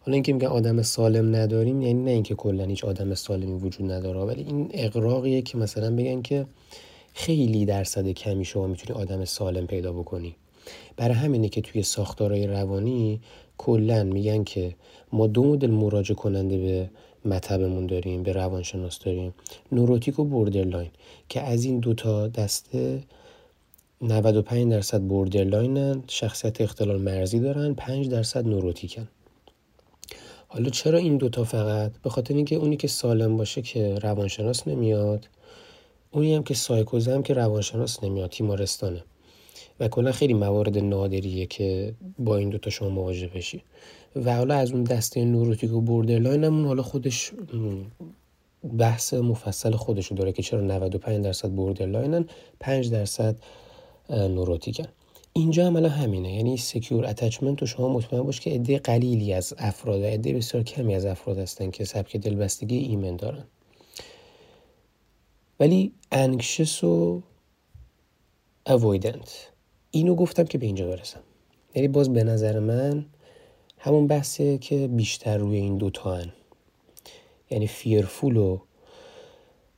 [0.00, 4.20] حالا اینکه میگن آدم سالم نداریم یعنی نه اینکه کلا هیچ آدم سالمی وجود نداره
[4.20, 6.46] ولی این اغراقیه که مثلا بگن که
[7.14, 10.36] خیلی درصد کمی شما می‌تونی آدم سالم پیدا بکنی.
[10.96, 13.20] برای همینه که توی ساختارهای روانی
[13.58, 14.74] کلا میگن که
[15.12, 16.90] ما دو مدل مراجعه کننده به
[17.24, 19.34] مطبمون داریم به روانشناس داریم.
[19.72, 20.90] neurotic و borderline
[21.28, 23.02] که از این دوتا دسته
[24.02, 29.08] 95 درصد borderline ن شخصیت اختلال مرزی دارن 5 درصد neurotic ن.
[30.48, 35.28] حالا چرا این دوتا فقط؟ به خاطر اینکه اونی که سالم باشه که روانشناس نمیاد
[36.10, 39.04] اونی هم که سایکوزه هم که روانشناس نمیاد تیمارستانه.
[39.80, 43.62] و کلا خیلی موارد نادریه که با این دوتا شما مواجه بشی.
[44.16, 47.32] و حالا از اون دسته neurotic و borderline هم حالا خودش
[48.78, 52.26] بحث مفصل خودشو داره که چرا 95 درصد borderline ن
[52.60, 53.36] 5 درصد
[54.10, 54.86] neurotic ن
[55.32, 56.34] اینجا عملا همینه.
[56.34, 60.94] یعنی secure attachment تو شما مطمئن باش که عده قلیلی از افراد عده بسیار کمی
[60.94, 63.44] از افراد هستن که سبک دلبستگی ایمن دارن.
[65.60, 67.22] ولی انکشس و
[68.66, 69.50] اویدنت
[69.90, 71.20] اینو گفتم که به اینجا برسم.
[71.74, 73.04] یعنی باز به نظر من
[73.82, 76.32] همون بحثه که بیشتر روی این دوتا هن.
[77.50, 78.58] یعنی فیرفول و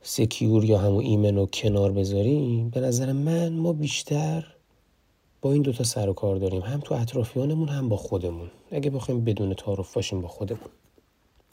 [0.01, 4.45] سکیور یا همون ایمن رو کنار بذاریم به نظر من ما بیشتر
[5.41, 6.61] با این دوتا سر و کار داریم.
[6.61, 8.51] هم تو اطرافیانمون هم با خودمون.
[8.71, 10.69] اگه بخوایم بدون تعارف باشیم با خودمون.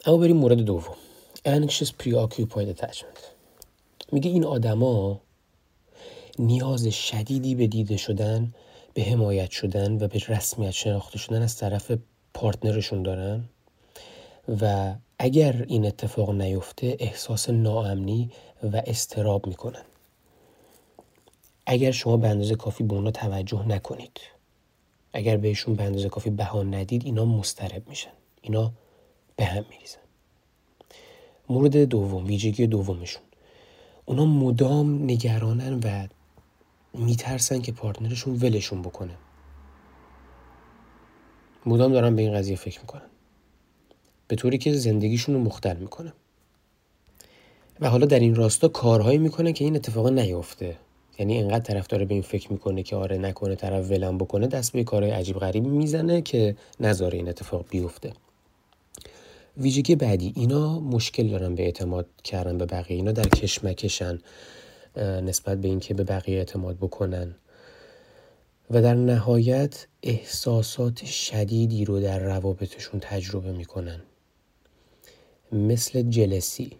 [0.05, 0.95] اما بریم مورد دوم.
[1.45, 3.19] anxious preoccupied attachment.
[4.11, 5.21] میگه این آدما
[6.39, 8.53] نیاز شدیدی به دیده شدن
[8.93, 11.91] به حمایت شدن و به رسمیت شناخته شدن از طرف
[12.33, 13.43] پارتنرشون دارن
[14.61, 18.31] و اگر این اتفاق نیفته احساس ناامنی
[18.63, 19.83] و استراب می‌کنن.
[21.65, 24.19] اگر شما به اندازه کافی به اونا توجه نکنید
[25.13, 28.11] اگر بهشون به اندازه کافی بها ندید اینا مسترب میشن.
[28.41, 28.71] اینا
[29.35, 29.99] به هم میریزن.
[31.49, 33.23] مورد دوم ویژگی دومشون.
[34.05, 36.07] اونا مدام نگرانن و
[36.93, 39.13] میترسن که پارتنرشون ولشون بکنه.
[41.65, 43.09] مدام دارن به این قضیه فکر می‌کنن.
[44.27, 46.13] به طوری که زندگیشون رو مختل می‌کنه.
[47.79, 50.77] و حالا در این راستا کارهایی می‌کنه که این اتفاق نیفته.
[51.19, 54.73] یعنی اینقدر طرف داره به این فکر می‌کنه که آره نکنه طرف ولم بکنه دست
[54.73, 58.13] به کارهای عجیب غریب می‌زنه که نذاره این اتفاق بیفته.
[59.57, 62.97] ویژگی بعدی اینا مشکل دارن به اعتماد کردن به بقیه.
[62.97, 64.19] اینا در کشمکشن
[64.97, 67.35] نسبت به اینکه به بقیه اعتماد بکنن.
[68.73, 74.01] و در نهایت احساسات شدیدی رو در روابطشون تجربه می‌کنن.
[75.51, 76.77] مثل جلسی.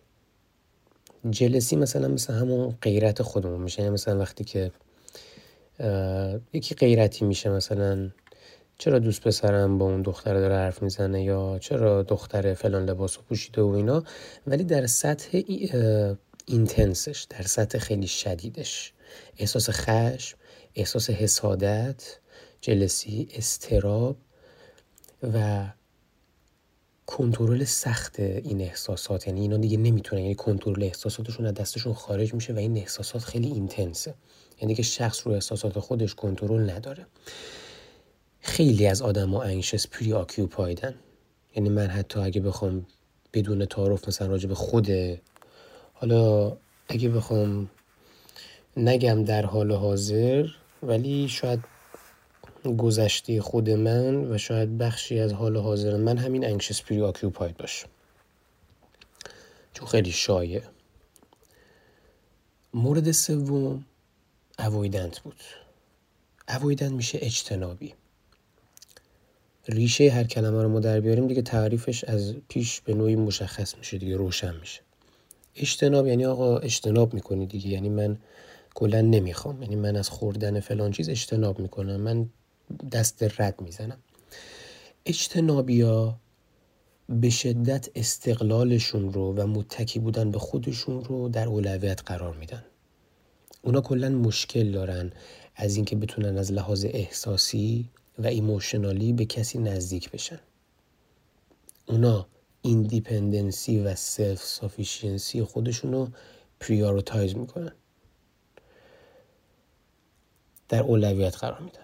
[1.29, 3.81] جلسی مثلا مثل همون غیرت خودمون میشه.
[3.81, 4.71] یعنی مثلا وقتی که
[6.53, 8.09] یکی غیرتی میشه مثلا
[8.77, 13.21] چرا دوست پسرم با اون دختر داره حرف می‌زنه یا چرا دختر فلان لباس و
[13.21, 14.03] پوشیده و اینا
[14.47, 15.41] ولی در سطح
[16.45, 18.93] اینتنسش در سطح خیلی شدیدش.
[19.37, 20.37] احساس خشم
[20.75, 22.19] احساس حسادت
[22.61, 24.17] جلسی استراب
[25.33, 25.65] و
[27.05, 29.27] کنترل سخت این احساسات.
[29.27, 33.47] یعنی اینا دیگه نمی‌تونن یعنی کنترل احساساتشون از دستشون خارج میشه و این احساسات خیلی
[33.47, 34.13] اینتنسه.
[34.61, 37.07] یعنی که شخص رو احساسات خودش کنترل نداره.
[38.39, 40.95] خیلی از آدما انشس پری آکیوپایدن
[41.55, 42.85] یعنی من حتی اگه بخوام
[43.33, 44.87] بدون تعارف مثلا راجع به خود
[45.93, 46.57] حالا
[46.87, 47.69] اگه بخوام
[48.77, 50.47] نگم در حال حاضر
[50.83, 51.59] ولی شاید
[52.77, 57.85] گذشته خود من و شاید بخشی از حال حاضر من همین انکشس پری آکیوپاید باشه.
[59.73, 60.61] چون خیلی شایع.
[62.73, 63.85] مورد سوم
[64.59, 65.35] اویدنت بود.
[66.49, 67.93] اویدنت میشه اجتنابی.
[69.67, 73.97] ریشه هر کلمه رو ما در بیاریم دیگه تعریفش از پیش به نوعی مشخص میشه
[73.97, 74.81] دیگه روشن میشه.
[75.55, 78.17] اجتناب یعنی آقا اجتناب می‌کنی دیگه یعنی من
[78.75, 79.61] کلا نمی‌خوام.
[79.61, 81.95] یعنی من از خوردن فلان چیز اجتناب می‌کنم.
[82.01, 82.29] من
[82.91, 83.97] دست رد می‌زنم.
[85.05, 86.19] اجتنابیا
[87.09, 92.63] به شدت استقلالشون رو و متکی بودن به خودشون رو در اولویت قرار میدن.
[93.61, 95.11] اونا کلا مشکل دارن
[95.55, 100.39] از اینکه بتونن از لحاظ احساسی و emotionally به کسی نزدیک بشن.
[101.87, 102.27] اونا
[102.61, 106.07] independency و self-sufficiency خودشون رو
[106.59, 107.71] prioritize می‌کنن.
[110.71, 111.83] در اولویت قرار میدن.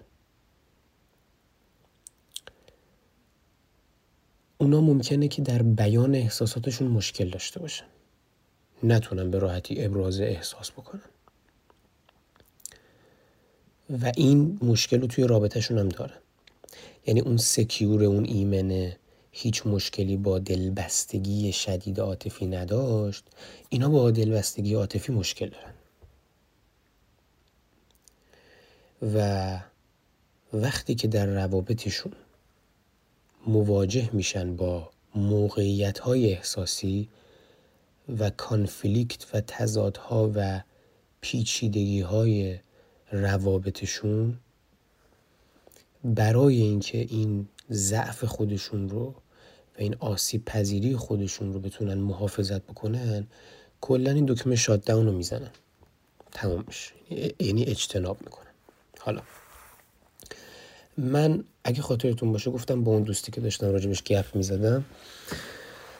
[4.58, 7.84] اونا ممکنه که در بیان احساساتشون مشکل داشته باشن.
[8.82, 11.02] نتونن به راحتی ابراز احساس بکنن.
[14.02, 16.18] و این مشکل رو توی رابطهشون هم دارن.
[17.06, 18.98] یعنی اون secure اون ایمنه
[19.30, 23.24] هیچ مشکلی با دلبستگی شدید عاطفی نداشت.
[23.68, 25.74] اینا با دلبستگی عاطفی مشکل دارن.
[29.02, 29.58] و
[30.52, 32.12] وقتی که در روابطشون
[33.46, 37.08] مواجه میشن با موقعیت های احساسی
[38.18, 40.60] و کانفلیکت و تضادها و
[41.20, 42.58] پیچیدگی های
[43.12, 44.38] روابطشون
[46.04, 53.26] برای اینکه این ضعف خودشون رو و این آسیب پذیری خودشون رو بتونن محافظت بکنن
[53.80, 55.50] کلا این دکمه شادداون رو می‌زنن.
[56.32, 56.92] تمام میشه.
[57.40, 58.47] یعنی اجتناب می‌کنن.
[58.98, 59.20] حالا.
[60.98, 64.84] من اگه خاطرتون باشه گفتم با اون دوستی که داشتم راجبش گپ می‌زدم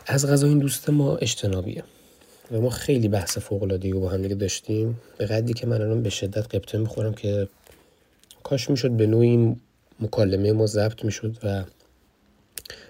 [0.06, 1.82] از غذا این دوست ما اجتنابیه
[2.52, 5.00] و ما خیلی بحث فوق العاده با هم دیگه داشتیم.
[5.18, 7.48] به قدری که من الان به شدت قبطه می‌خورم که
[8.42, 9.56] کاش می‌شد به نوعی
[10.00, 11.64] مکالمه ما ضبط می‌شد و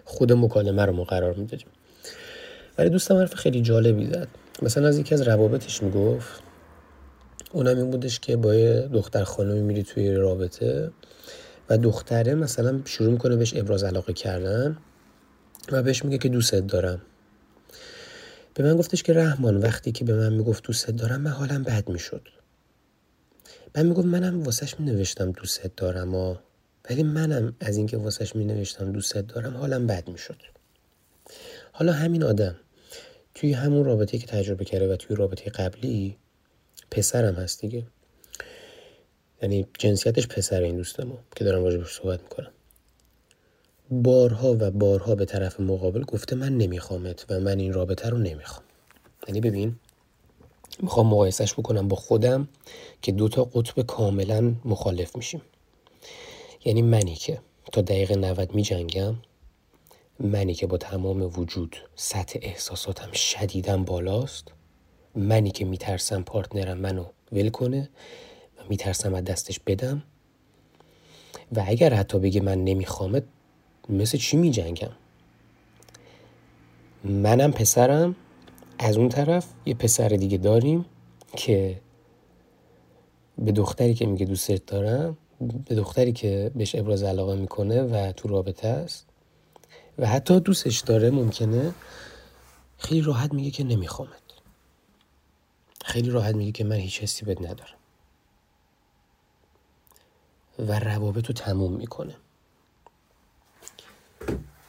[0.05, 1.66] خود مکالمه رو ما قرار می‌دادیم.
[2.79, 4.29] ولی دوستم حرف خیلی جالبی زد.
[4.62, 6.47] مثلا از یکی از روابطش می‌گفت
[7.52, 10.90] اونم این بودش که با یه دختر خانمی میری توی رابطه
[11.68, 14.78] و دختره مثلا شروع می‌کنه بهش ابراز علاقه کردن
[15.72, 17.02] و بهش میگه که دوستت دارم.
[18.54, 21.88] به من گفتش که رحمان وقتی که به من می‌گفت دوستت دارم من حالم بد
[21.88, 22.28] می‌شد.
[23.76, 26.37] من می‌گفت منم واسش مینوشتم دوستت دارم و
[26.90, 30.37] ولی منم از اینکه واسش مینوشتم دوستت دارم حالم بد می‌شد.
[31.72, 32.56] حالا همین آدم
[33.34, 36.16] توی همون رابطه که تجربه کرده و توی رابطه قبلی
[36.90, 37.87] پسرم هست دیگه.
[39.42, 42.51] یعنی جنسیتش پسر این دوست ما که دارم راجبش صحبت می‌کنم.
[43.90, 48.64] بارها و بارها به طرف مقابل گفته من نمیخوامت و من این رابطه رو نمی‌خوام.
[49.29, 49.77] یعنی ببین
[50.81, 52.48] می‌خوام مقایسش بکنم با خودم
[53.03, 55.42] که دوتا قطب کاملا مخالف میشیم.
[56.64, 57.40] یعنی منی که
[57.72, 59.14] تا دقیقه 90 می جنگم
[60.20, 64.44] منی که با تمام وجود سطح احساساتم شدیدم بالاست
[65.18, 67.88] منی که میترسم پارتنرم منو ول کنه
[68.59, 70.02] و میترسم از دستش بدم.
[71.52, 73.22] و اگر حتی بگه من نمیخوامت
[73.88, 74.90] مثل چی میجنگم؟
[77.04, 78.16] منم پسرم
[78.78, 80.85] از اون طرف یه پسر دیگه داریم
[81.37, 81.81] که
[83.38, 88.28] به دختری که میگه دوستت دارم به دختری که بهش ابراز علاقه می‌کنه و تو
[88.28, 89.07] رابطه است.
[89.98, 91.74] و حتی دوستش داره ممکنه
[92.78, 94.27] خیلی راحت میگه که نمیخوامت
[95.88, 97.79] خیلی راحت میگه که من هیچ حسی بد ندارم.
[100.59, 102.16] و روابط رو تموم می‌کنه.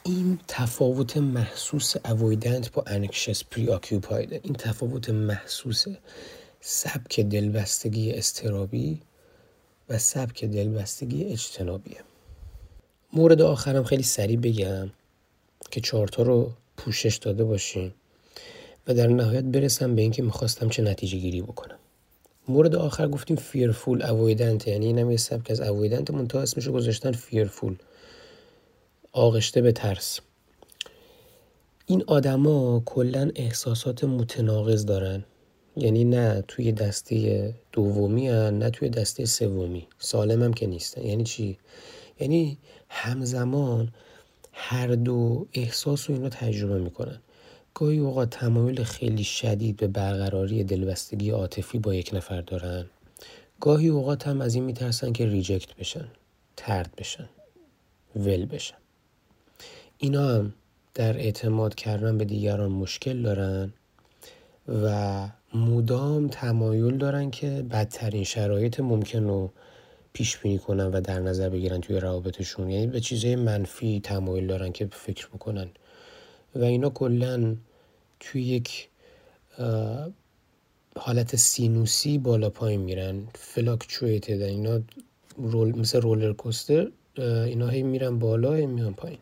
[0.02, 5.84] این تفاوت محسوس اویدنت با انکشس پری آکیوپایده این تفاوت محسوس
[6.60, 9.00] سبک دلبستگی استرابی
[9.88, 12.00] و سبک دلبستگی اجتنابیه.
[13.12, 14.90] مورد آخرم خیلی سریع بگم
[15.70, 17.92] که چهارتا رو پوشش داده باشین.
[18.94, 21.76] در نهایت برسم به اینکه می‌خواستم چه نتیجه گیری بکنم.
[22.48, 27.12] مورد آخر گفتیم فیرفول اویدنت یعنی اینم یه سبک از اویدنت منتها اسمش رو گذاشتن
[27.12, 27.76] فیرفول
[29.12, 30.20] آغشته به ترس.
[31.86, 35.24] این آدما کلا احساسات متناقض دارن.
[35.76, 39.86] یعنی نه توی دسته دومی هن نه توی دسته سومی.
[39.98, 41.02] سالم هم که نیستن.
[41.02, 41.58] یعنی چی؟
[42.20, 43.92] یعنی همزمان
[44.52, 47.20] هر دو احساس رو اینا تجربه می‌کنن.
[47.74, 52.86] گاهی اوقات تمایل خیلی شدید به برقراری دلبستگی عاطفی با یک نفر دارن.
[53.60, 56.08] گاهی اوقات هم از این میترسن که ریجکت بشن
[56.56, 57.28] ترد بشن
[58.16, 58.76] ول بشن.
[59.98, 60.54] اینا هم
[60.94, 63.72] در اعتماد کردن به دیگران مشکل دارن
[64.68, 69.52] و مدام تمایل دارن که بدترین شرایط ممکن رو
[70.12, 72.70] پیش بینی کنن و در نظر بگیرن توی روابطشون.
[72.70, 75.68] یعنی به چیزهای منفی تمایل دارن که فکر بکنن.
[76.54, 77.56] و اینا کلا
[78.20, 78.88] توی یک
[80.96, 84.80] حالت سینوسی بالا پایین میرن فلاکچویتد اینا
[85.36, 89.18] رول مثل رولر کوستر اینا هی میرن بالا هی میان پایین.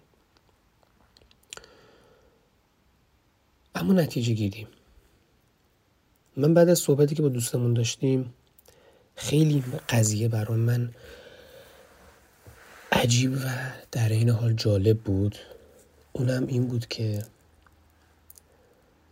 [3.74, 4.68] اما نتیجه گیریم
[6.36, 8.34] من بعد از صحبتی که با دوستمون داشتیم
[9.16, 10.90] خیلی قضیه برای من
[12.92, 13.38] عجیب و
[13.92, 15.38] در این حال جالب بود.
[16.18, 17.22] اونم این بود که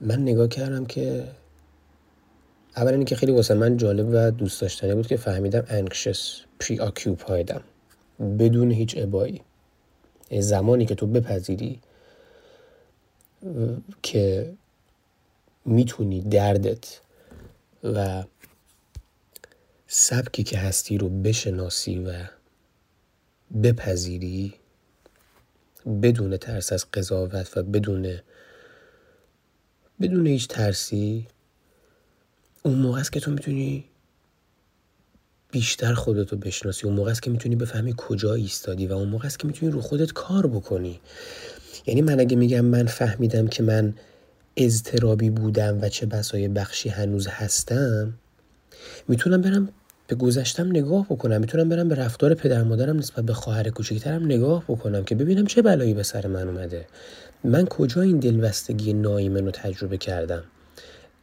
[0.01, 1.29] من نگاه کردم که
[2.77, 7.63] اولا اینکه خیلی واسه من جالب و دوست داشتنی بود که فهمیدم انکشس پری آکیوپایدم
[8.39, 9.41] بدون هیچ ابایی.
[10.31, 11.81] زمانی که تو بپذیری
[14.03, 14.53] که
[15.65, 17.01] می‌تونی دردت
[17.85, 18.25] و
[19.87, 22.13] سبکی که هستی رو بشناسی و
[23.63, 24.55] بپذیری
[25.87, 28.18] بدون ترس از قضاوت و بدون
[30.01, 31.26] بدون هیچ ترسی
[32.62, 33.84] اون موقع است که تو می‌تونی
[35.51, 36.87] بیشتر خودتو بشناسی.
[36.87, 39.80] اون موقع است که می‌تونی بفهمی کجا ایستادی و اون موقع است که می‌تونی رو
[39.80, 41.01] خودت کار بکنی.
[41.87, 43.95] یعنی من اگه میگم من فهمیدم که من
[44.57, 48.14] اضطرابی بودم و چه بسای بخشی هنوز هستم
[49.09, 49.68] می‌تونم برم
[50.07, 54.65] به گذشتم نگاه بکنم می‌تونم برم به رفتار پدر مادرم نسبت به خواهر کوچکترم نگاه
[54.69, 56.87] بکنم که ببینم چه بلایی به سر من اومده.
[57.45, 60.45] من کجا این دلبستگی نایمن رو تجربه کردم؟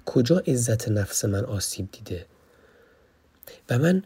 [0.06, 2.26] کجا عزت نفس من آسیب دیده؟
[3.70, 4.04] و من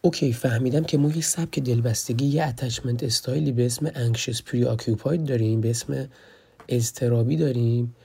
[0.00, 5.24] okay فهمیدم که ما یه سبک دلبستگی یه attachment style ی به اسم anxious preoccupied
[5.24, 6.08] داریم به اسم
[6.68, 7.96] اضطرابی داریم.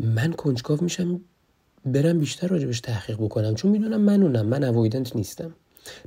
[0.00, 1.20] من کنجکاو میشم
[1.84, 5.54] برم بیشتر راجبش تحقیق بکنم چون می‌دونم منونم من avoidant نیستم.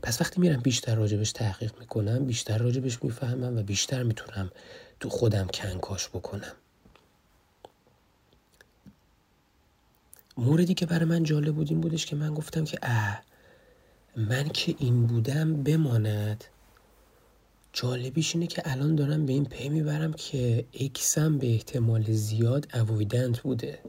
[0.02, 4.52] پس وقتی میرم بیشتر راجبش تحقیق می‌کنم بیشتر راجبش می‌فهمم و بیشتر می‌تونم
[5.00, 6.54] تو خودم کنکاش بکنم.
[10.38, 13.22] موردی که برای من جالب بود این بودش که من گفتم که اه
[14.16, 16.44] من که این بودم بماند.
[17.74, 23.40] جالبیش اینه که الان دارم به این پی می‌برم که اکسم به احتمال زیاد اویدنت
[23.40, 23.80] بوده.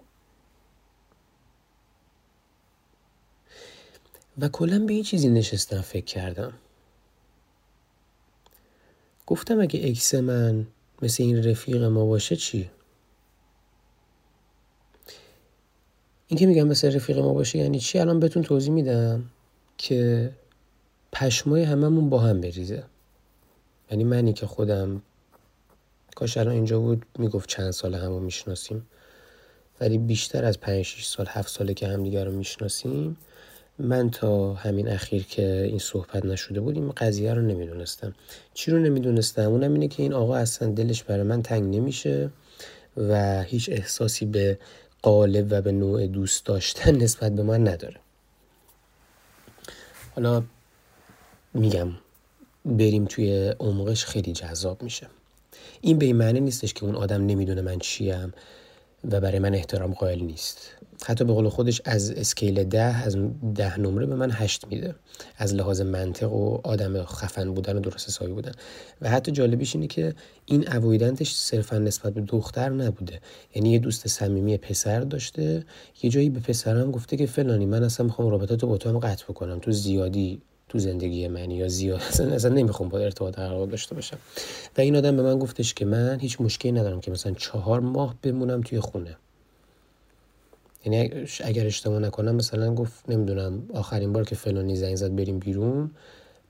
[4.39, 6.53] و کلا به این چیزی نشستم فکر کردم.
[9.27, 10.67] گفتم اگه اکس من
[11.03, 12.71] مثل این رفیق ما باشه چی؟
[16.27, 19.31] این که میگم مثل رفیق ما باشه یعنی چی؟ الان بهتون توضیح میدم
[19.79, 20.31] که
[21.13, 22.85] پشمای هممون با هم بریزه.
[23.91, 25.03] یعنی منی که خودم
[26.15, 28.87] کاش الان اینجا بود می‌گفت چند سال همو می‌شناسیم.
[29.81, 33.17] ولی بیشتر از پنج 6 سال هفت ساله که همدیگه رو می‌شناسیم
[33.79, 38.15] من تا همین اخیر که این صحبت نشده بود این قضیه رو نمی‌دونستم.
[38.55, 42.31] چی رو نمی‌دونستم؟ اونم اینه که این آقا اصلا دلش برای من تنگ نمیشه
[42.97, 44.59] و هیچ احساسی به
[45.03, 47.97] قالب و به نوع دوست داشتن نسبت به من نداره.
[50.15, 50.43] حالا
[51.55, 51.89] میگم
[52.65, 55.07] بریم توی عمقش خیلی جذاب میشه.
[55.81, 58.33] این به این معنی نیستش که اون آدم نمی‌دونه من چیم
[59.11, 60.59] و برای من احترام قائل نیست.
[61.05, 63.17] حتی به قول خودش از اسکیل ده از
[63.55, 64.95] ده نمره به من هشت میده.
[65.37, 68.53] از لحاظ منطق و آدم خفن بودن و درست حسابی بودن.
[69.03, 70.15] و حتی جالبیش اینه که
[70.47, 73.21] این اویدنتش صرفا نسبت به دختر نبوده.
[73.55, 75.65] یعنی یه دوست صمیمی پسر داشته.
[76.03, 79.25] یه جایی به پسرم گفته که فلانی من اصلا می‌خوام رابطه با تو هم قطع
[79.25, 79.59] بکنم.
[79.59, 84.19] تو زیادی تو زندگی من یا زیاد اصلا, اصلا نمی‌خوام با ارتباط قرار داشته باشم.
[84.79, 88.15] و این آدم به من گفتش که من هیچ مشکلی ندارم که مثلا چهار ماه
[88.23, 89.17] بمونم توی خونه.
[90.85, 95.91] یعنی اگر اشتباه نکنم مثلا گفت نمی‌دونم آخرین بار که فلانی زنگ زد بریم بیرون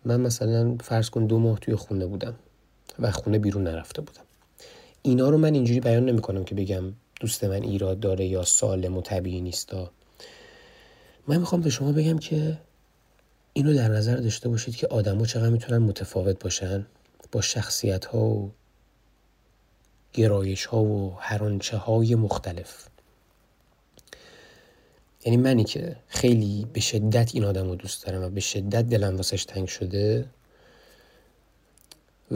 [0.05, 2.35] من مثلا فرض کن دو ماه توی خونه بودم
[2.99, 4.23] و خونه بیرون نرفته بودم.
[5.03, 6.85] اینا رو من اینجوری بیان نمی‌کنم که بگم
[7.21, 9.91] دوست من ایراد داره یا سالم و طبیعی نیستا
[11.29, 12.59] من می‌خوام به شما بگم که
[13.53, 16.87] اینو در نظر داشته باشید که آدما چقدر می‌تونن متفاوت باشن
[17.33, 18.51] با شخصیت ها و
[20.13, 22.89] گرایش ها و هرانچه های مختلف.
[25.25, 29.17] یعنی منی که خیلی به شدت این آدم رو دوست دارم و به شدت دلم
[29.17, 30.27] واسش تنگ شده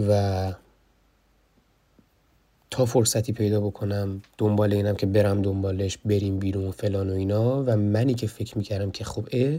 [0.09, 0.53] و
[2.71, 7.65] تا فرصتی پیدا بکنم دنبال اینم که برم دنبالش بریم بیرون فلان و اینا.
[7.65, 9.59] و منی که فکر می‌کردم که خب اه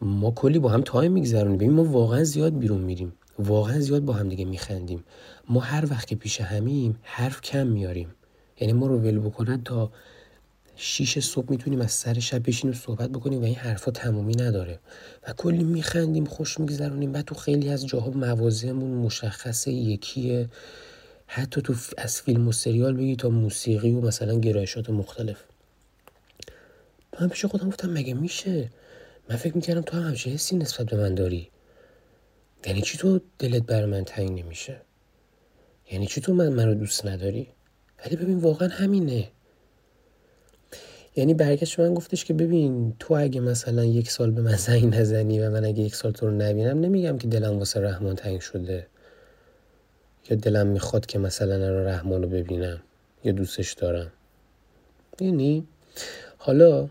[0.00, 1.56] ما کلی با هم تایم میگذرونیم.
[1.56, 3.12] ببین ما واقعا زیاد بیرون میریم.
[3.38, 5.04] واقعا زیاد با هم دیگه میخندیم.
[5.48, 8.08] ما هر وقت که پیش همیم حرف کم میاریم.
[8.60, 9.90] یعنی ما رو ول بکنن تا
[10.84, 14.78] شیش صبح می‌تونیم از سر شب بشینیم صحبت بکنیم و این حرفا تمومی نداره.
[15.28, 17.12] و کلی میخندیم خوش میگذرونیم.
[17.12, 20.48] بعد تو خیلی از جاها موازهمون مشخصه یکیه.
[21.26, 25.44] حتی تو از فیلم و سریال بگی تا موسیقی و مثلا گرایشات مختلف.
[27.20, 28.70] من پیش خودم گفتم مگه میشه؟
[29.30, 31.48] من فکر می‌کردم تو هم همچه حسی نسبت به من داری.
[32.66, 34.80] یعنی چی تو دلت بر من تنگ نمیشه؟
[35.90, 37.48] یعنی چی تو من منو دوست نداری؟
[38.04, 39.28] ولی ببین واقعا همینه.
[41.16, 45.40] یعنی برگشت من گفتش که ببین تو اگه مثلا یک سال به من زنگ نزنی
[45.40, 48.86] و من اگه یک سال تو رو نبینم نمیگم که دلم واسه رحمان تنگ شده.
[50.30, 52.80] یا دلم می‌خواد که مثلا رحمان رو ببینم
[53.24, 54.12] یا دوستش دارم.
[55.20, 55.66] یعنی
[56.38, 56.88] حالا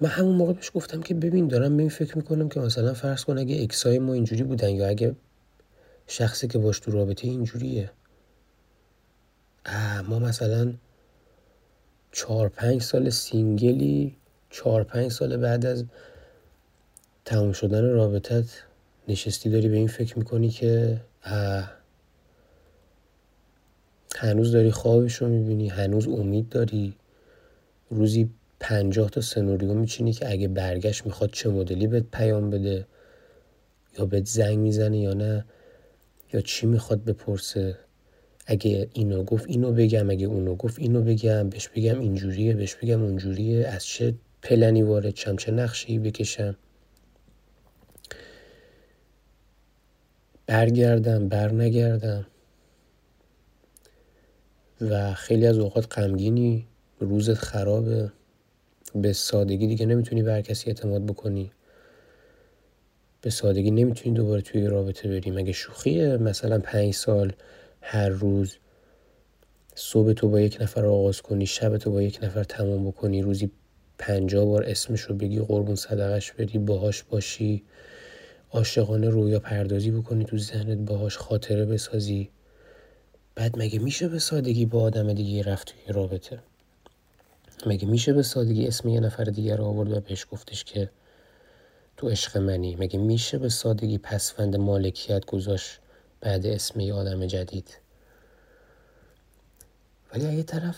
[0.00, 3.24] من همون موقع بهش گفتم که ببین دارم به این فکر می‌کنم که مثلا فرض
[3.24, 5.14] کن اگه ex ای ما اینجوری بودن یا اگه
[6.06, 7.90] شخصی که باش تو رابطه اینجوریه.
[10.08, 10.72] ما مثلا
[12.16, 14.16] چهار پنج سال single ی
[14.50, 15.84] چهار پنج سال بعد از
[17.24, 18.44] تموم شدن رابطت
[19.08, 21.00] نشستی داری به این فکر می‌کنی که
[24.16, 26.94] هنوز داری خوابش رو می‌بینی هنوز امید داری؟
[27.90, 32.86] روزی پنجاه تا سناریو میچینی که اگه برگشت می‌خواد چه مدلی بهت پیام بده؟
[33.98, 35.44] یا بهت زنگ می‌زنه یا نه؟
[36.32, 37.78] یا چی می‌خواد بپرسه؟
[38.46, 43.02] اگه اینو گفت اینو بگم اگه اونو گفت اینو بگم بهش بگم اینجوریه بهش بگم
[43.02, 46.56] اونجوریه از چه پلنی وارد چم چه نقشی بکشم.
[50.46, 52.26] برگردم بر نگردم
[54.80, 56.66] و خیلی از اوقات غمگینی
[57.00, 58.12] روزت خرابه.
[58.94, 61.52] به سادگی دیگه نمی‌تونی بر کسی اعتماد بکنی.
[63.20, 67.32] به سادگی نمی‌تونی دوباره توی رابطه بری مگه شوخیه مثلا پنج سال
[67.88, 68.56] هر روز
[69.74, 73.50] صبح تو با یک نفر آغاز کنی شب تو با یک نفر تمام بکنی روزی
[73.98, 77.62] پنجاه بار اسمش رو بگی قربون صدقش بدی باهاش باشی
[78.50, 82.30] عاشقانه رویا پردازی بکنی تو ذهنت باهاش خاطره بسازی.
[83.34, 86.38] بعد مگه میشه به سادگی با آدم دیگه رفت توی رابطه؟
[87.66, 90.90] مگه میشه به سادگی اسم یه نفر دیگر رو آورد و بهش گفتش که
[91.96, 95.80] تو عشق منی؟ مگه میشه به سادگی پسفند مالکیت گذاشت؟
[96.20, 97.78] بعد اسم یه آدم جدید.
[100.12, 100.76] ولی اگه طرف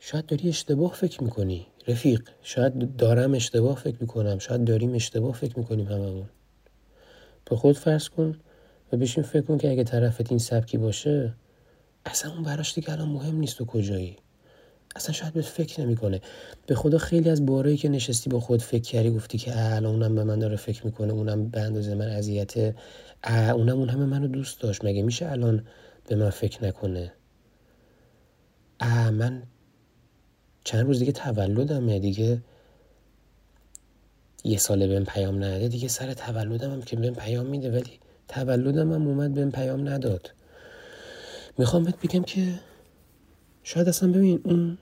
[0.00, 1.66] شاید داری اشتباه فکر می‌کنی.
[1.88, 4.38] رفیق شاید دارم اشتباه فکر می‌کنم.
[4.38, 6.28] شاید داریم اشتباه فکر می‌کنیم هممون.
[7.44, 8.40] به خود فرض کن
[8.92, 11.34] و بشین فکر کن که اگه طرفت این سبکی باشه
[12.06, 14.16] اصلا اون براش دیگه الان مهم نیست تو کجایی.
[14.96, 16.20] اصلا شاید بهت فکر نمی‌کنه.
[16.66, 20.14] به خدا خیلی از بارایی که نشستی با خود فکر کردی گفتی که الان اونم
[20.14, 22.74] به من داره فکر می‌کنه اونم به اندازه من اذیته
[23.26, 24.84] اونم اون همه منو دوست داشت.
[24.84, 25.66] مگه میشه الان
[26.08, 27.12] به من فکر نکنه؟
[28.80, 29.42] اه من
[30.64, 32.42] چند روز دیگه تولدمه دیگه.
[34.44, 38.92] یه ساله بهم پیام نده دیگه سر تولدم هم که بهم پیام میده ولی تولدم
[38.92, 40.30] هم اومد بهم پیام نداد.
[41.58, 42.54] می‌خوام بهت بگم که
[43.62, 44.78] شاید اصلا ببین اون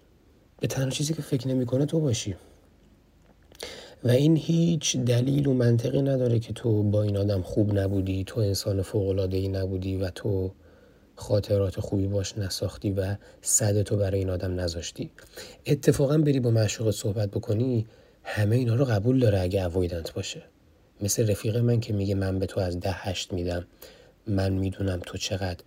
[0.62, 2.34] به تنها چیزی که فکر نمی‌کنه تو باشی.
[4.04, 8.40] و این هیچ دلیل و منطقی نداره که تو با این آدم خوب نبودی تو
[8.40, 10.52] انسان فوق ای نبودی و تو
[11.16, 15.10] خاطرات خوبی باش نساختی و صد تو برای این آدم نذاشتی.
[15.66, 17.86] اتفاقا بری با معشوق صحبت بکنی
[18.24, 20.42] همه اینا رو قبول داره اگه اوایدنت باشه.
[21.00, 23.66] مثل رفیق من که میگه من به تو از ده هشت میدم
[24.26, 25.64] من می‌دونم تو چقدر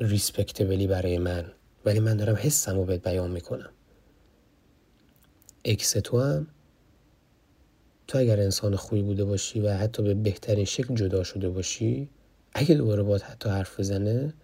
[0.00, 1.44] ریسپکتبلی برای من
[1.84, 3.70] ولی من دارم حسم رو بهت بیان می‌کنم.
[5.64, 6.46] اکس تو هم
[8.06, 12.08] تو اگر انسان خوبی بوده باشی و حتی به بهترین شکل جدا شده باشی
[12.54, 14.34] اگه دوباره باید حتی حرف بزنه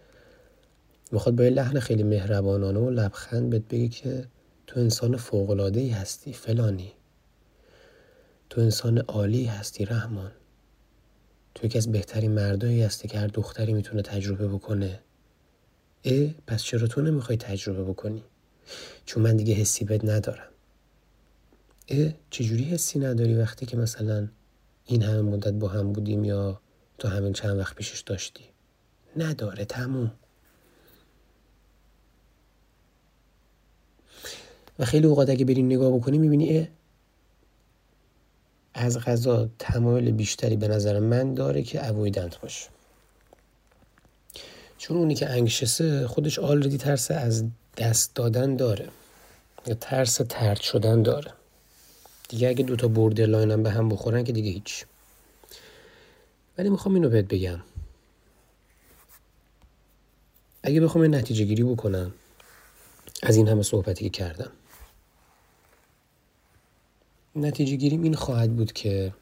[1.12, 4.24] می‌خواد با یه لحن خیلی مهربانانه و لبخند بهت بگی که
[4.66, 6.92] تو انسان فوقلاده ای هستی فلانی.
[8.50, 10.32] تو انسان عالی هستی رحمان.
[11.54, 15.00] تو یکی از بهترین مردایی هستی که هر دختری می‌تونه تجربه بکنه.
[16.04, 18.24] اه پس چرا تو نمی‌خوای تجربه بکنی؟
[19.06, 20.48] چون من دیگه حسی بد ندارم.
[21.88, 24.28] اه چجوری حسی نداری وقتی که مثلا
[24.84, 26.60] این همه مدت با هم بودیم یا
[26.98, 28.44] تو همین چند وقت پیشش داشتی؟
[29.16, 30.12] نداره تموم.
[34.78, 36.68] و خیلی اوقات اگه بریم نگاه بکنی می‌بینی اه
[38.74, 42.68] از غذا تمایل بیشتری به نظر من داره که اویدنت باشه.
[44.78, 47.44] چون اونی که انگشسه خودش آلردی ترس از
[47.76, 48.88] دست دادن داره.
[49.66, 51.32] یا ترس ترد شدن داره.
[52.28, 54.84] دیگه اگه دوتا بوردرلاین هم به هم بخورن که دیگه هیچ.
[56.58, 57.60] ولی می‌خوام اینو بهت بگم.
[60.62, 62.12] اگه بخوام نتیجه گیری بکنم
[63.22, 64.50] از این همه صحبتی که کردم.
[67.36, 69.14] نتیجه گیریم این خواهد بود که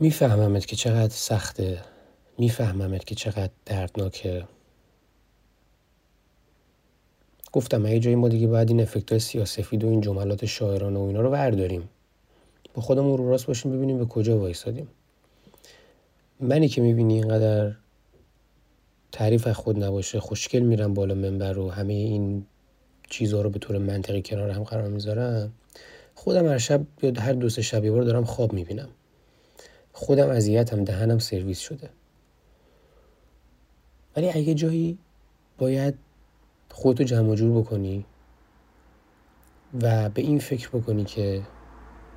[0.00, 1.82] میفهممت که چقدر سخته
[2.38, 4.44] میفهممت که چقدر دردناکه.
[7.52, 11.02] گفتم اگه جایی ما دیگه باید این افکت های سیاسفید و این جملات شاعرانه و
[11.02, 11.88] اینا رو برداریم.
[12.74, 14.88] با خودمون رو راست باشیم ببینیم به کجا وایسادیم.
[16.40, 17.74] منی که می‌بینی اینقدر
[19.12, 22.46] تعریف خود نباشه خوشگل میرم بالا منبر رو همه این
[23.10, 25.52] چیزها رو به طور منطقی کنار هم قرار می‌ذارم.
[26.14, 28.88] خودم هر شب یا هر دو سه شب بار دارم خواب می‌بینم.
[29.92, 31.90] خودم اذیتم دهنم سرویس شده.
[34.16, 34.98] ولی اگه جایی
[35.58, 35.94] باید
[36.70, 38.04] خودتو جمع جور بکنی
[39.82, 41.42] و به این فکر بکنی که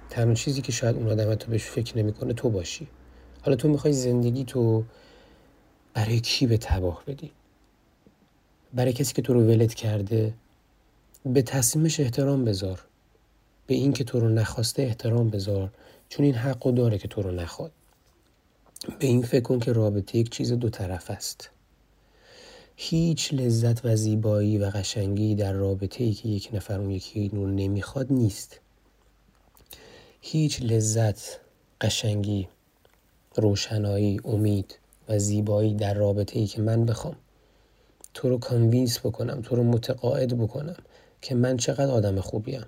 [0.10, 2.88] تنها چیزی که شاید اون آدم تو بهش فکر نمی‌کنه تو باشی.
[3.42, 4.84] حالا تو می‌خوای زندگی تو
[5.94, 7.32] برای کی به تباه بدی؟
[8.74, 10.34] برای کسی که تو رو ولت کرده؟
[11.26, 12.82] به تصمیمش احترام بذار.
[13.68, 15.72] به این که تو رو نخواسته احترام بذار.
[16.10, 17.72] چون این حق داره که تو رو نخواد.
[19.00, 21.50] به این فکر کن که رابطه یک چیز دو طرف است.
[22.80, 27.48] هیچ لذت و زیبایی و قشنگی در رابطه ای که یک نفر اون یکی رو
[27.48, 28.60] نمی‌خواد نیست.
[30.22, 31.40] هیچ لذت
[31.82, 32.48] قشنگی
[33.36, 37.16] روشنایی امید و زیبایی در رابطه ای که من بخوام.
[38.14, 40.78] تو رو convince بکنم تو رو متقاعد بکنم
[41.22, 42.66] که من چقدر آدم خوبیم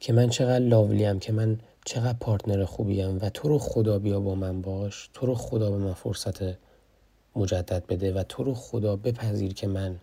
[0.00, 4.34] که من چقدر لاولیم که من چقدر پارتنر خوبیم و تو رو خدا بیا با
[4.34, 6.67] من باش تو رو خدا به من فرصت
[7.36, 10.00] مجدد بده و تو رو خدا بپذیر که من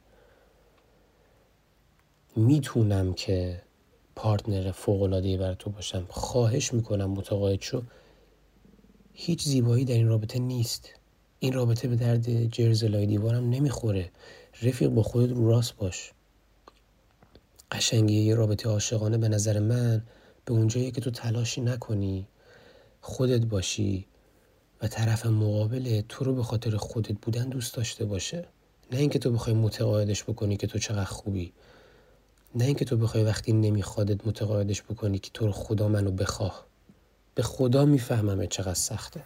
[2.35, 3.61] می‌تونم که
[4.15, 6.05] پارتنر فوقلادهی بر تو باشم.
[6.09, 7.81] خواهش می‌کنم متقاعد شو.
[9.13, 10.89] هیچ زیبایی در این رابطه نیست.
[11.39, 14.11] این رابطه به درد جرزلای دیوارم نمی‌خوره.
[14.61, 16.11] رفیق با خودت رو راست باش.
[17.71, 20.03] قشنگی یه رابطه عاشقانه به نظر من
[20.45, 22.27] به اونجایی که تو تلاشی نکنی.
[23.01, 24.05] خودت باشی.
[24.87, 28.45] طرف مقابل تو رو به خاطر خودت بودن دوست داشته باشه.
[28.91, 31.53] نه اینکه تو بخوای متقاعدش بکنی که تو چقدر خوبی.
[32.55, 36.65] نه اینکه تو بخوای وقتی نمیخوادت متقاعدش بکنی که تو رو خدا منو بخواه.
[37.35, 39.23] به خدا می‌فهمم چقدر سخته.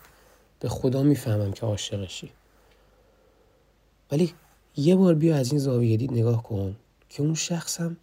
[0.59, 2.31] به خدا می‌فهمم که عاشقشی.
[4.11, 4.33] ولی
[4.75, 6.75] یه بار بیا از این زاویه دید نگاه کن
[7.09, 7.97] که اون شخصم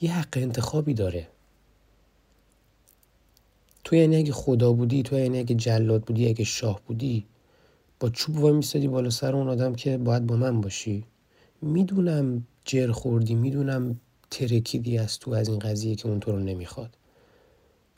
[0.00, 1.28] یه حق انتخابی داره.
[3.84, 7.26] تو یعنی اگه خدا بودی تو یعنی اگه جلاد بودی اگه شاه بودی
[8.00, 11.04] با چوب وای میستادی بالا سر اون آدم که باید با من باشی.
[11.62, 14.00] می‌دونم جر خوردی می‌دونم
[14.30, 16.96] ترکیدی از تو از این قضیه که اون تو رو نمی‌خواد.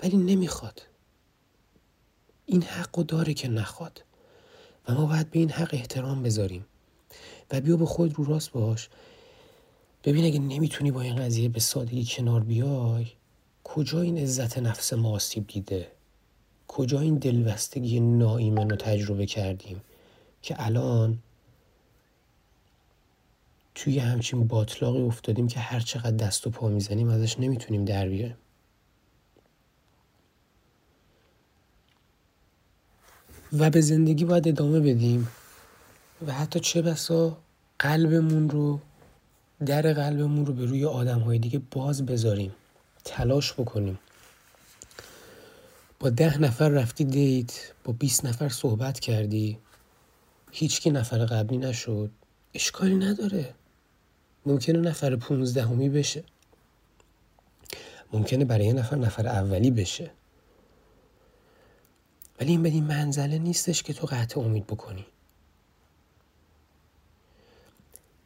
[0.02, 0.82] ولی نمی‌خواد.
[2.46, 4.04] این حق داره که نخواد.
[4.88, 6.64] و ما باید به این حق احترام بذاریم.
[7.50, 8.88] و بیا به خود رو راست باش.
[10.04, 13.06] ببین اگه نمی‌تونی با این قضیه به سادگی کنار بیای
[13.64, 15.88] کجا این عزت نفس ما آسیب دیده؟
[16.68, 19.80] کجا این دلبستگی ناایمن رو تجربه کردیم
[20.42, 21.18] که الان
[23.74, 28.36] توی همچین باطلاقی افتادیم که هر چقدر دست و پا می‌زنیم ازش نمی‌تونیم در بیایم
[33.58, 35.28] و به زندگی باید ادامه بدیم
[36.26, 37.38] و حتی چه بسا
[37.78, 38.80] قلبمون رو
[39.66, 42.52] در قلبمون رو به روی آدم های دیگه باز بذاریم.
[43.04, 43.98] تلاش بکنیم.
[46.00, 49.58] با ده نفر رفتی دیت با 20 نفر صحبت کردی.
[50.52, 52.10] هیچکی نفر قبلی نشد.
[52.54, 53.54] اشکالی نداره.
[54.46, 56.24] ممکنه نفر پونزدهمی بشه.
[58.12, 60.10] ممکنه برای یه نفر نفر اولی بشه.
[62.40, 65.06] ولی این بدین منزله نیستش که تو قطع امید بکنی.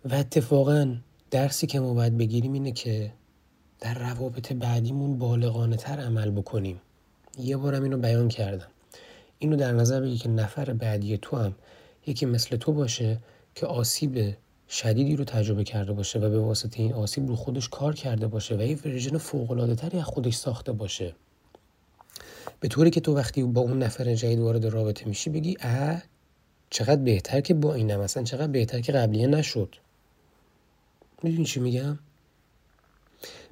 [0.05, 0.97] و اتفاقا
[1.31, 3.13] درسی که ما باید بگیریم اینه که
[3.87, 6.81] در روابط بعدیمون بالغانه تر عمل بکنیم.
[7.39, 8.67] یه بارم اینو بیان کردم.
[9.39, 11.55] اینو در نظر بگی که نفر بعدی تو هم
[12.07, 13.19] یکی مثل تو باشه
[13.55, 14.35] که آسیب
[14.69, 18.57] شدیدی رو تجربه کرده باشه و به واسطه این آسیب رو خودش کار کرده باشه
[18.57, 21.15] و یه ورژن فوق تری از خودش ساخته باشه.
[22.61, 26.03] به طوری که تو وقتی با اون نفر جدید وارد رابطه میشی بگی اه
[26.71, 29.75] چقدر بهتر که با اینم مثلا چقدر بهتر که قبلیه نشد.
[31.23, 31.99] می‌دونی چی میگم؟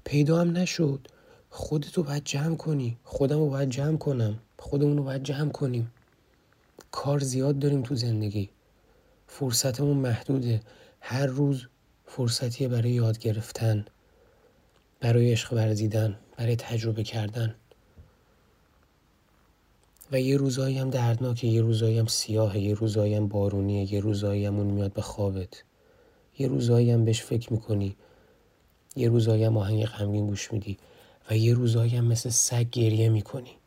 [0.04, 1.08] پیدا هم نشد.
[1.50, 2.98] خودتو باید جمع کنی.
[3.04, 4.38] خودم رو باید جمع کنم.
[4.58, 5.92] خودمون رو باید جمع کنیم.
[6.90, 8.50] کار زیاد داریم تو زندگی.
[9.26, 10.60] فرصتمون محدوده.
[11.00, 11.66] هر روز
[12.06, 13.84] فرصتیه برای یاد گرفتن
[15.00, 17.54] برای عشق ورزیدن برای تجربه کردن.
[20.12, 24.46] و یه روزایی هم دردناکه یه روزایی هم سیاهه یه روزایی هم بارونیه یه روزایی
[24.46, 25.62] هم میاد به خوابت.
[26.38, 27.96] یه روزایی هم بهش فکر می‌کنی.
[28.96, 30.78] یه روزایی هم آهنگ غمگین گوش میدی
[31.30, 33.58] و یه روزایی هم مثل سگ گریه می‌کنی.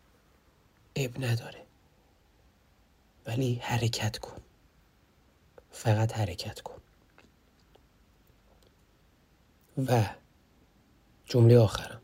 [0.95, 1.63] اب نداره.
[3.25, 4.41] ولی حرکت کن.
[5.71, 6.81] فقط حرکت کن.
[9.87, 10.09] و
[11.25, 12.01] جمله آخرم.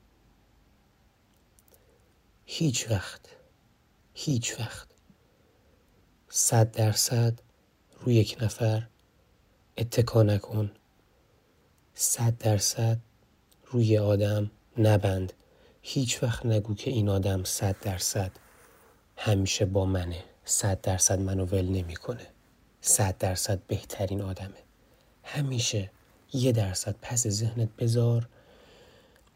[2.45, 3.30] هیچ وقت
[4.13, 4.88] هیچ وقت
[6.30, 7.39] صد درصد
[7.99, 8.88] روی یک نفر
[9.78, 10.71] اتکا نکن.
[11.95, 12.99] صد درصد
[13.74, 15.34] روی آدم نبند.
[15.82, 18.32] هیچ وقت نگو که این آدم صد درصد
[19.17, 20.24] همیشه با منه.
[20.45, 22.28] صد درصد منو ول نمی‌کنه.
[22.82, 24.57] صد درصد بهترین آدمه.
[25.24, 25.91] همیشه
[26.34, 28.28] یه درصد پس ذهنت بذار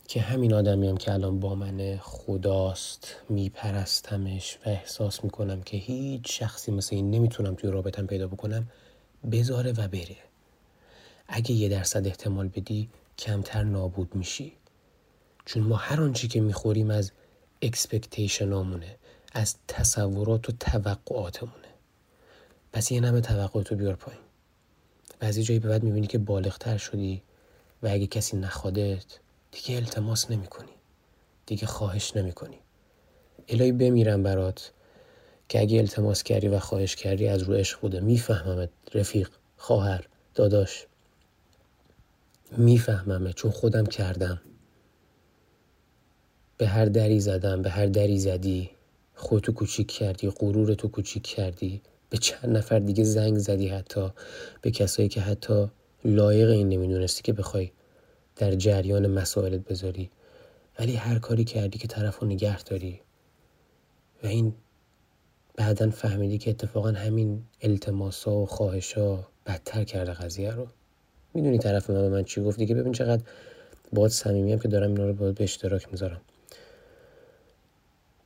[0.08, 6.40] که همین آدمی هم که الان با من خداست میپرستمش و احساس می‌کنم که هیچ
[6.40, 8.68] شخصی مثل این نمی‌تونم توی رابطم پیدا بکنم
[9.32, 10.18] بذاره و بره.
[11.28, 12.90] اگه یه درصد احتمال بدی
[13.20, 14.54] کمتر نابود میشی.
[15.46, 17.12] چون ما هر آنچه که می‌خوریم از
[17.62, 18.96] expectation امونه
[19.34, 21.68] از تصورات و توقعاتمونه.
[22.74, 24.22] پس یه نمه توقعاتو بیار پایین.
[25.20, 27.22] بعضی جایی به بعد می‌بینی که بالغتر شدی
[27.84, 29.06] و اگه کسی نخوادت
[29.52, 30.72] دیگه التماس نمی کنی
[31.46, 32.58] دیگه خواهش نمی کنی
[33.48, 34.72] الهی بمیرم برات
[35.50, 38.00] که اگه التماس کردی و خواهش کردی از رو عشق بوده.
[38.00, 40.88] میفهممت رفیق خواهر داداش.
[42.52, 44.42] میفهممه چون خودم کردم.
[46.58, 48.70] به هر دری زدم به هر دری زدی.
[49.16, 51.82] خودتو کوچیک کردی غرورتو کوچیک کردی.
[52.10, 54.10] به چند نفر دیگه زنگ زدی حتی.
[54.62, 55.68] به کسایی که حتی
[56.06, 57.72] لایق این نمی‌دونستی که بخوای
[58.36, 60.12] در جریان مسائلت بذاری.
[60.80, 63.02] ولی هر کاری کردی که طرف رو نگه داری.
[64.24, 64.56] و این
[65.56, 70.68] بعدا فهمیدی که اتفاقا همین التماسا و خواهشا بدتر کرده قضیه رو.
[71.34, 73.24] می‌دونی طرف من به من چی گفت؟ دیگه ببین چقدر
[73.94, 76.22] باید صمیمیم که دارم اینا رو باید به اشتراک می‌ذارم.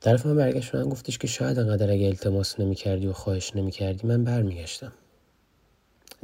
[0.00, 4.24] طرف من برگشت من گفتش که شاید انقدر اگه التماس نمی‌کردی و خواهش نمی‌کردی من
[4.24, 4.92] برمیگشتم.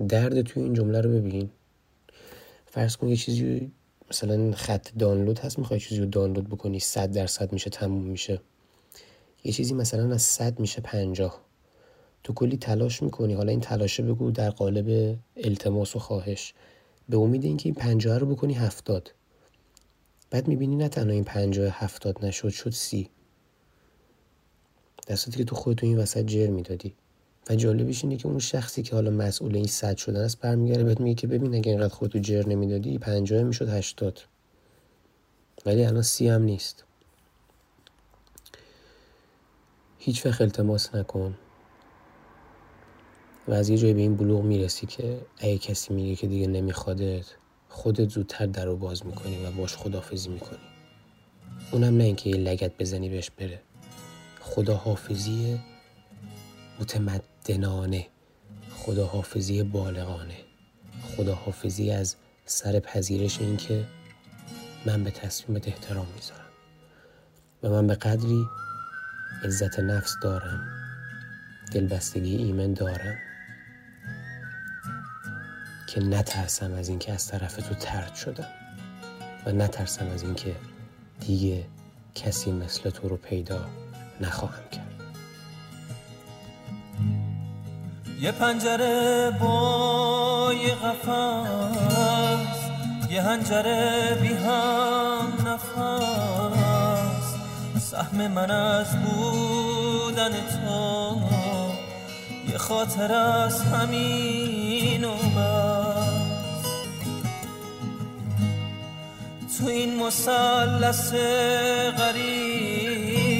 [0.08, 1.50] درد توی این جمله رو ببین.
[2.66, 3.70] فرض کن یه چیزی
[4.10, 8.40] مثلا خط دانلود هست می‌خوای چیزی رو دانلود بکنی صد درصد میشه تموم میشه.
[9.44, 11.47] یه چیزی مثلا از صد میشه پنجاه.
[12.28, 16.54] تو کلی تلاش می‌کنی؟ حالا این تلاشه بگو در قالب التماس و خواهش.
[17.08, 19.14] به امید اینکه این پنجاه رو بکنی هفتاد.
[20.30, 23.10] بعد می‌بینی نه تنها این پنجاه هفتاد نشد شد سی.
[25.06, 26.94] دستی که تو خودتو این وسط جر می‌دادی.
[27.50, 31.00] و جالبش اینه که اون شخصی که حالا مسئول این صد شدن است برمیگره بهت
[31.00, 34.20] میگه که ببین اگه اینقدر خودتو جر نمی‌دادی پنجاه می‌شد هشتاد.
[35.66, 36.84] ولی الان سی هم نیست.
[39.98, 41.34] هیچ وقت التماس نکن.
[43.48, 47.26] و از یه جایی به این بلوغ می‌رسی که اگه کسی میگه که دیگه نمیخوادت
[47.68, 50.58] خودت زودتر در رو باز می‌کنی و باش خدافزی می‌کنی.
[51.72, 53.62] اونم نه اینکه یه لگت بزنی بهش بره.
[54.40, 55.60] خداحافظی
[56.80, 58.06] متمدنانه.
[58.76, 60.36] خداحافظی بالغانه.
[61.16, 63.84] خداحافظی از سر پذیرش اینکه
[64.86, 66.48] من به تصمیمت احترام می‌ذارم.
[67.62, 68.44] و من به قدری
[69.44, 70.68] عزت نفس دارم.
[71.72, 73.18] دلبستگی ایمن دارم.
[75.88, 78.48] که نترسم از اینکه از طرف تو ترد شدم
[79.46, 80.56] و نترسم از اینکه
[81.20, 81.64] دیگه
[82.14, 83.60] کسی مثل تو رو پیدا
[84.20, 84.84] نخواهم کرد.
[88.20, 92.58] یه پنجره با یه قفص
[93.10, 97.34] یه هنجره بی هم نفس.
[97.90, 101.20] سهم من از بودن تو
[102.48, 105.57] یه خاطر از همین و
[109.58, 111.12] تو این مسلس
[111.98, 113.38] غریب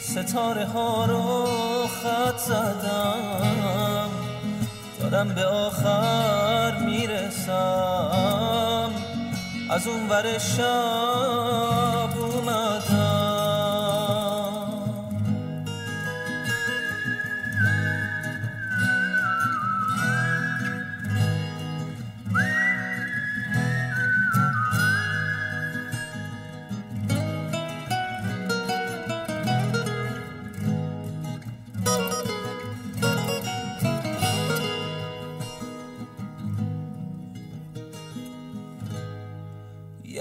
[0.00, 1.46] ستاره ها رو
[1.86, 4.10] خط زدم.
[5.00, 8.10] دارم به آخر می‌رسم.
[9.70, 13.01] از اون ور شب اومدم.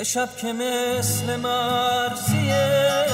[0.01, 3.05] یه شب که مثل مرزیه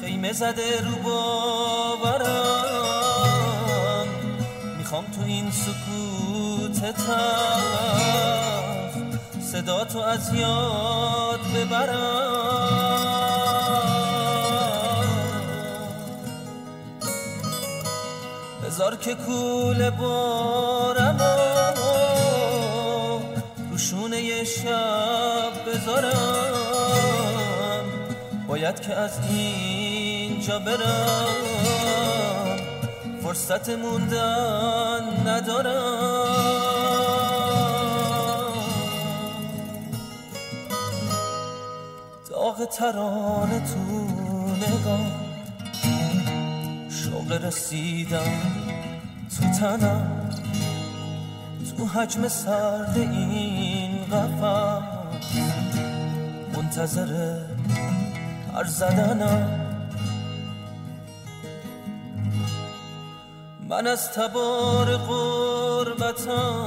[0.00, 2.48] خیمه زده رو باورم.
[4.78, 7.10] می‌خوام تو این سکوت تف
[9.52, 12.62] صدا تو از یاد ببرم.
[18.66, 21.51] بذار که کول بارم
[28.72, 31.26] باید که از اینجا برم.
[33.22, 36.52] فرصت موندن ندارم.
[42.30, 43.80] داغ ترانه تو
[44.56, 45.12] نگاه.
[46.90, 48.40] شوق رسیدم
[49.36, 50.30] تو تنم.
[51.76, 54.82] تو حجم سرد این قفص
[56.56, 57.51] منتظر
[58.54, 59.62] هر زدنم.
[63.68, 66.62] من از تبار قربتم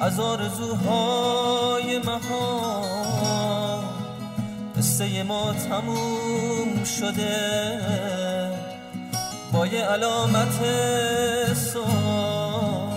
[0.00, 2.80] از آرزوهای مها
[4.76, 7.80] قصه ما تموم شده
[9.52, 10.58] با یه علامت
[11.54, 12.90] سوال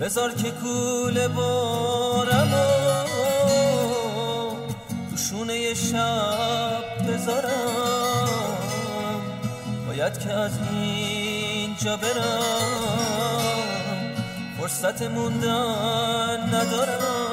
[0.00, 2.73] بذار که کول بارم
[5.44, 8.28] تو شونه شب بذارم.
[9.86, 12.94] باید که از اینجا برم.
[14.58, 17.23] فرصت موندن ندارم.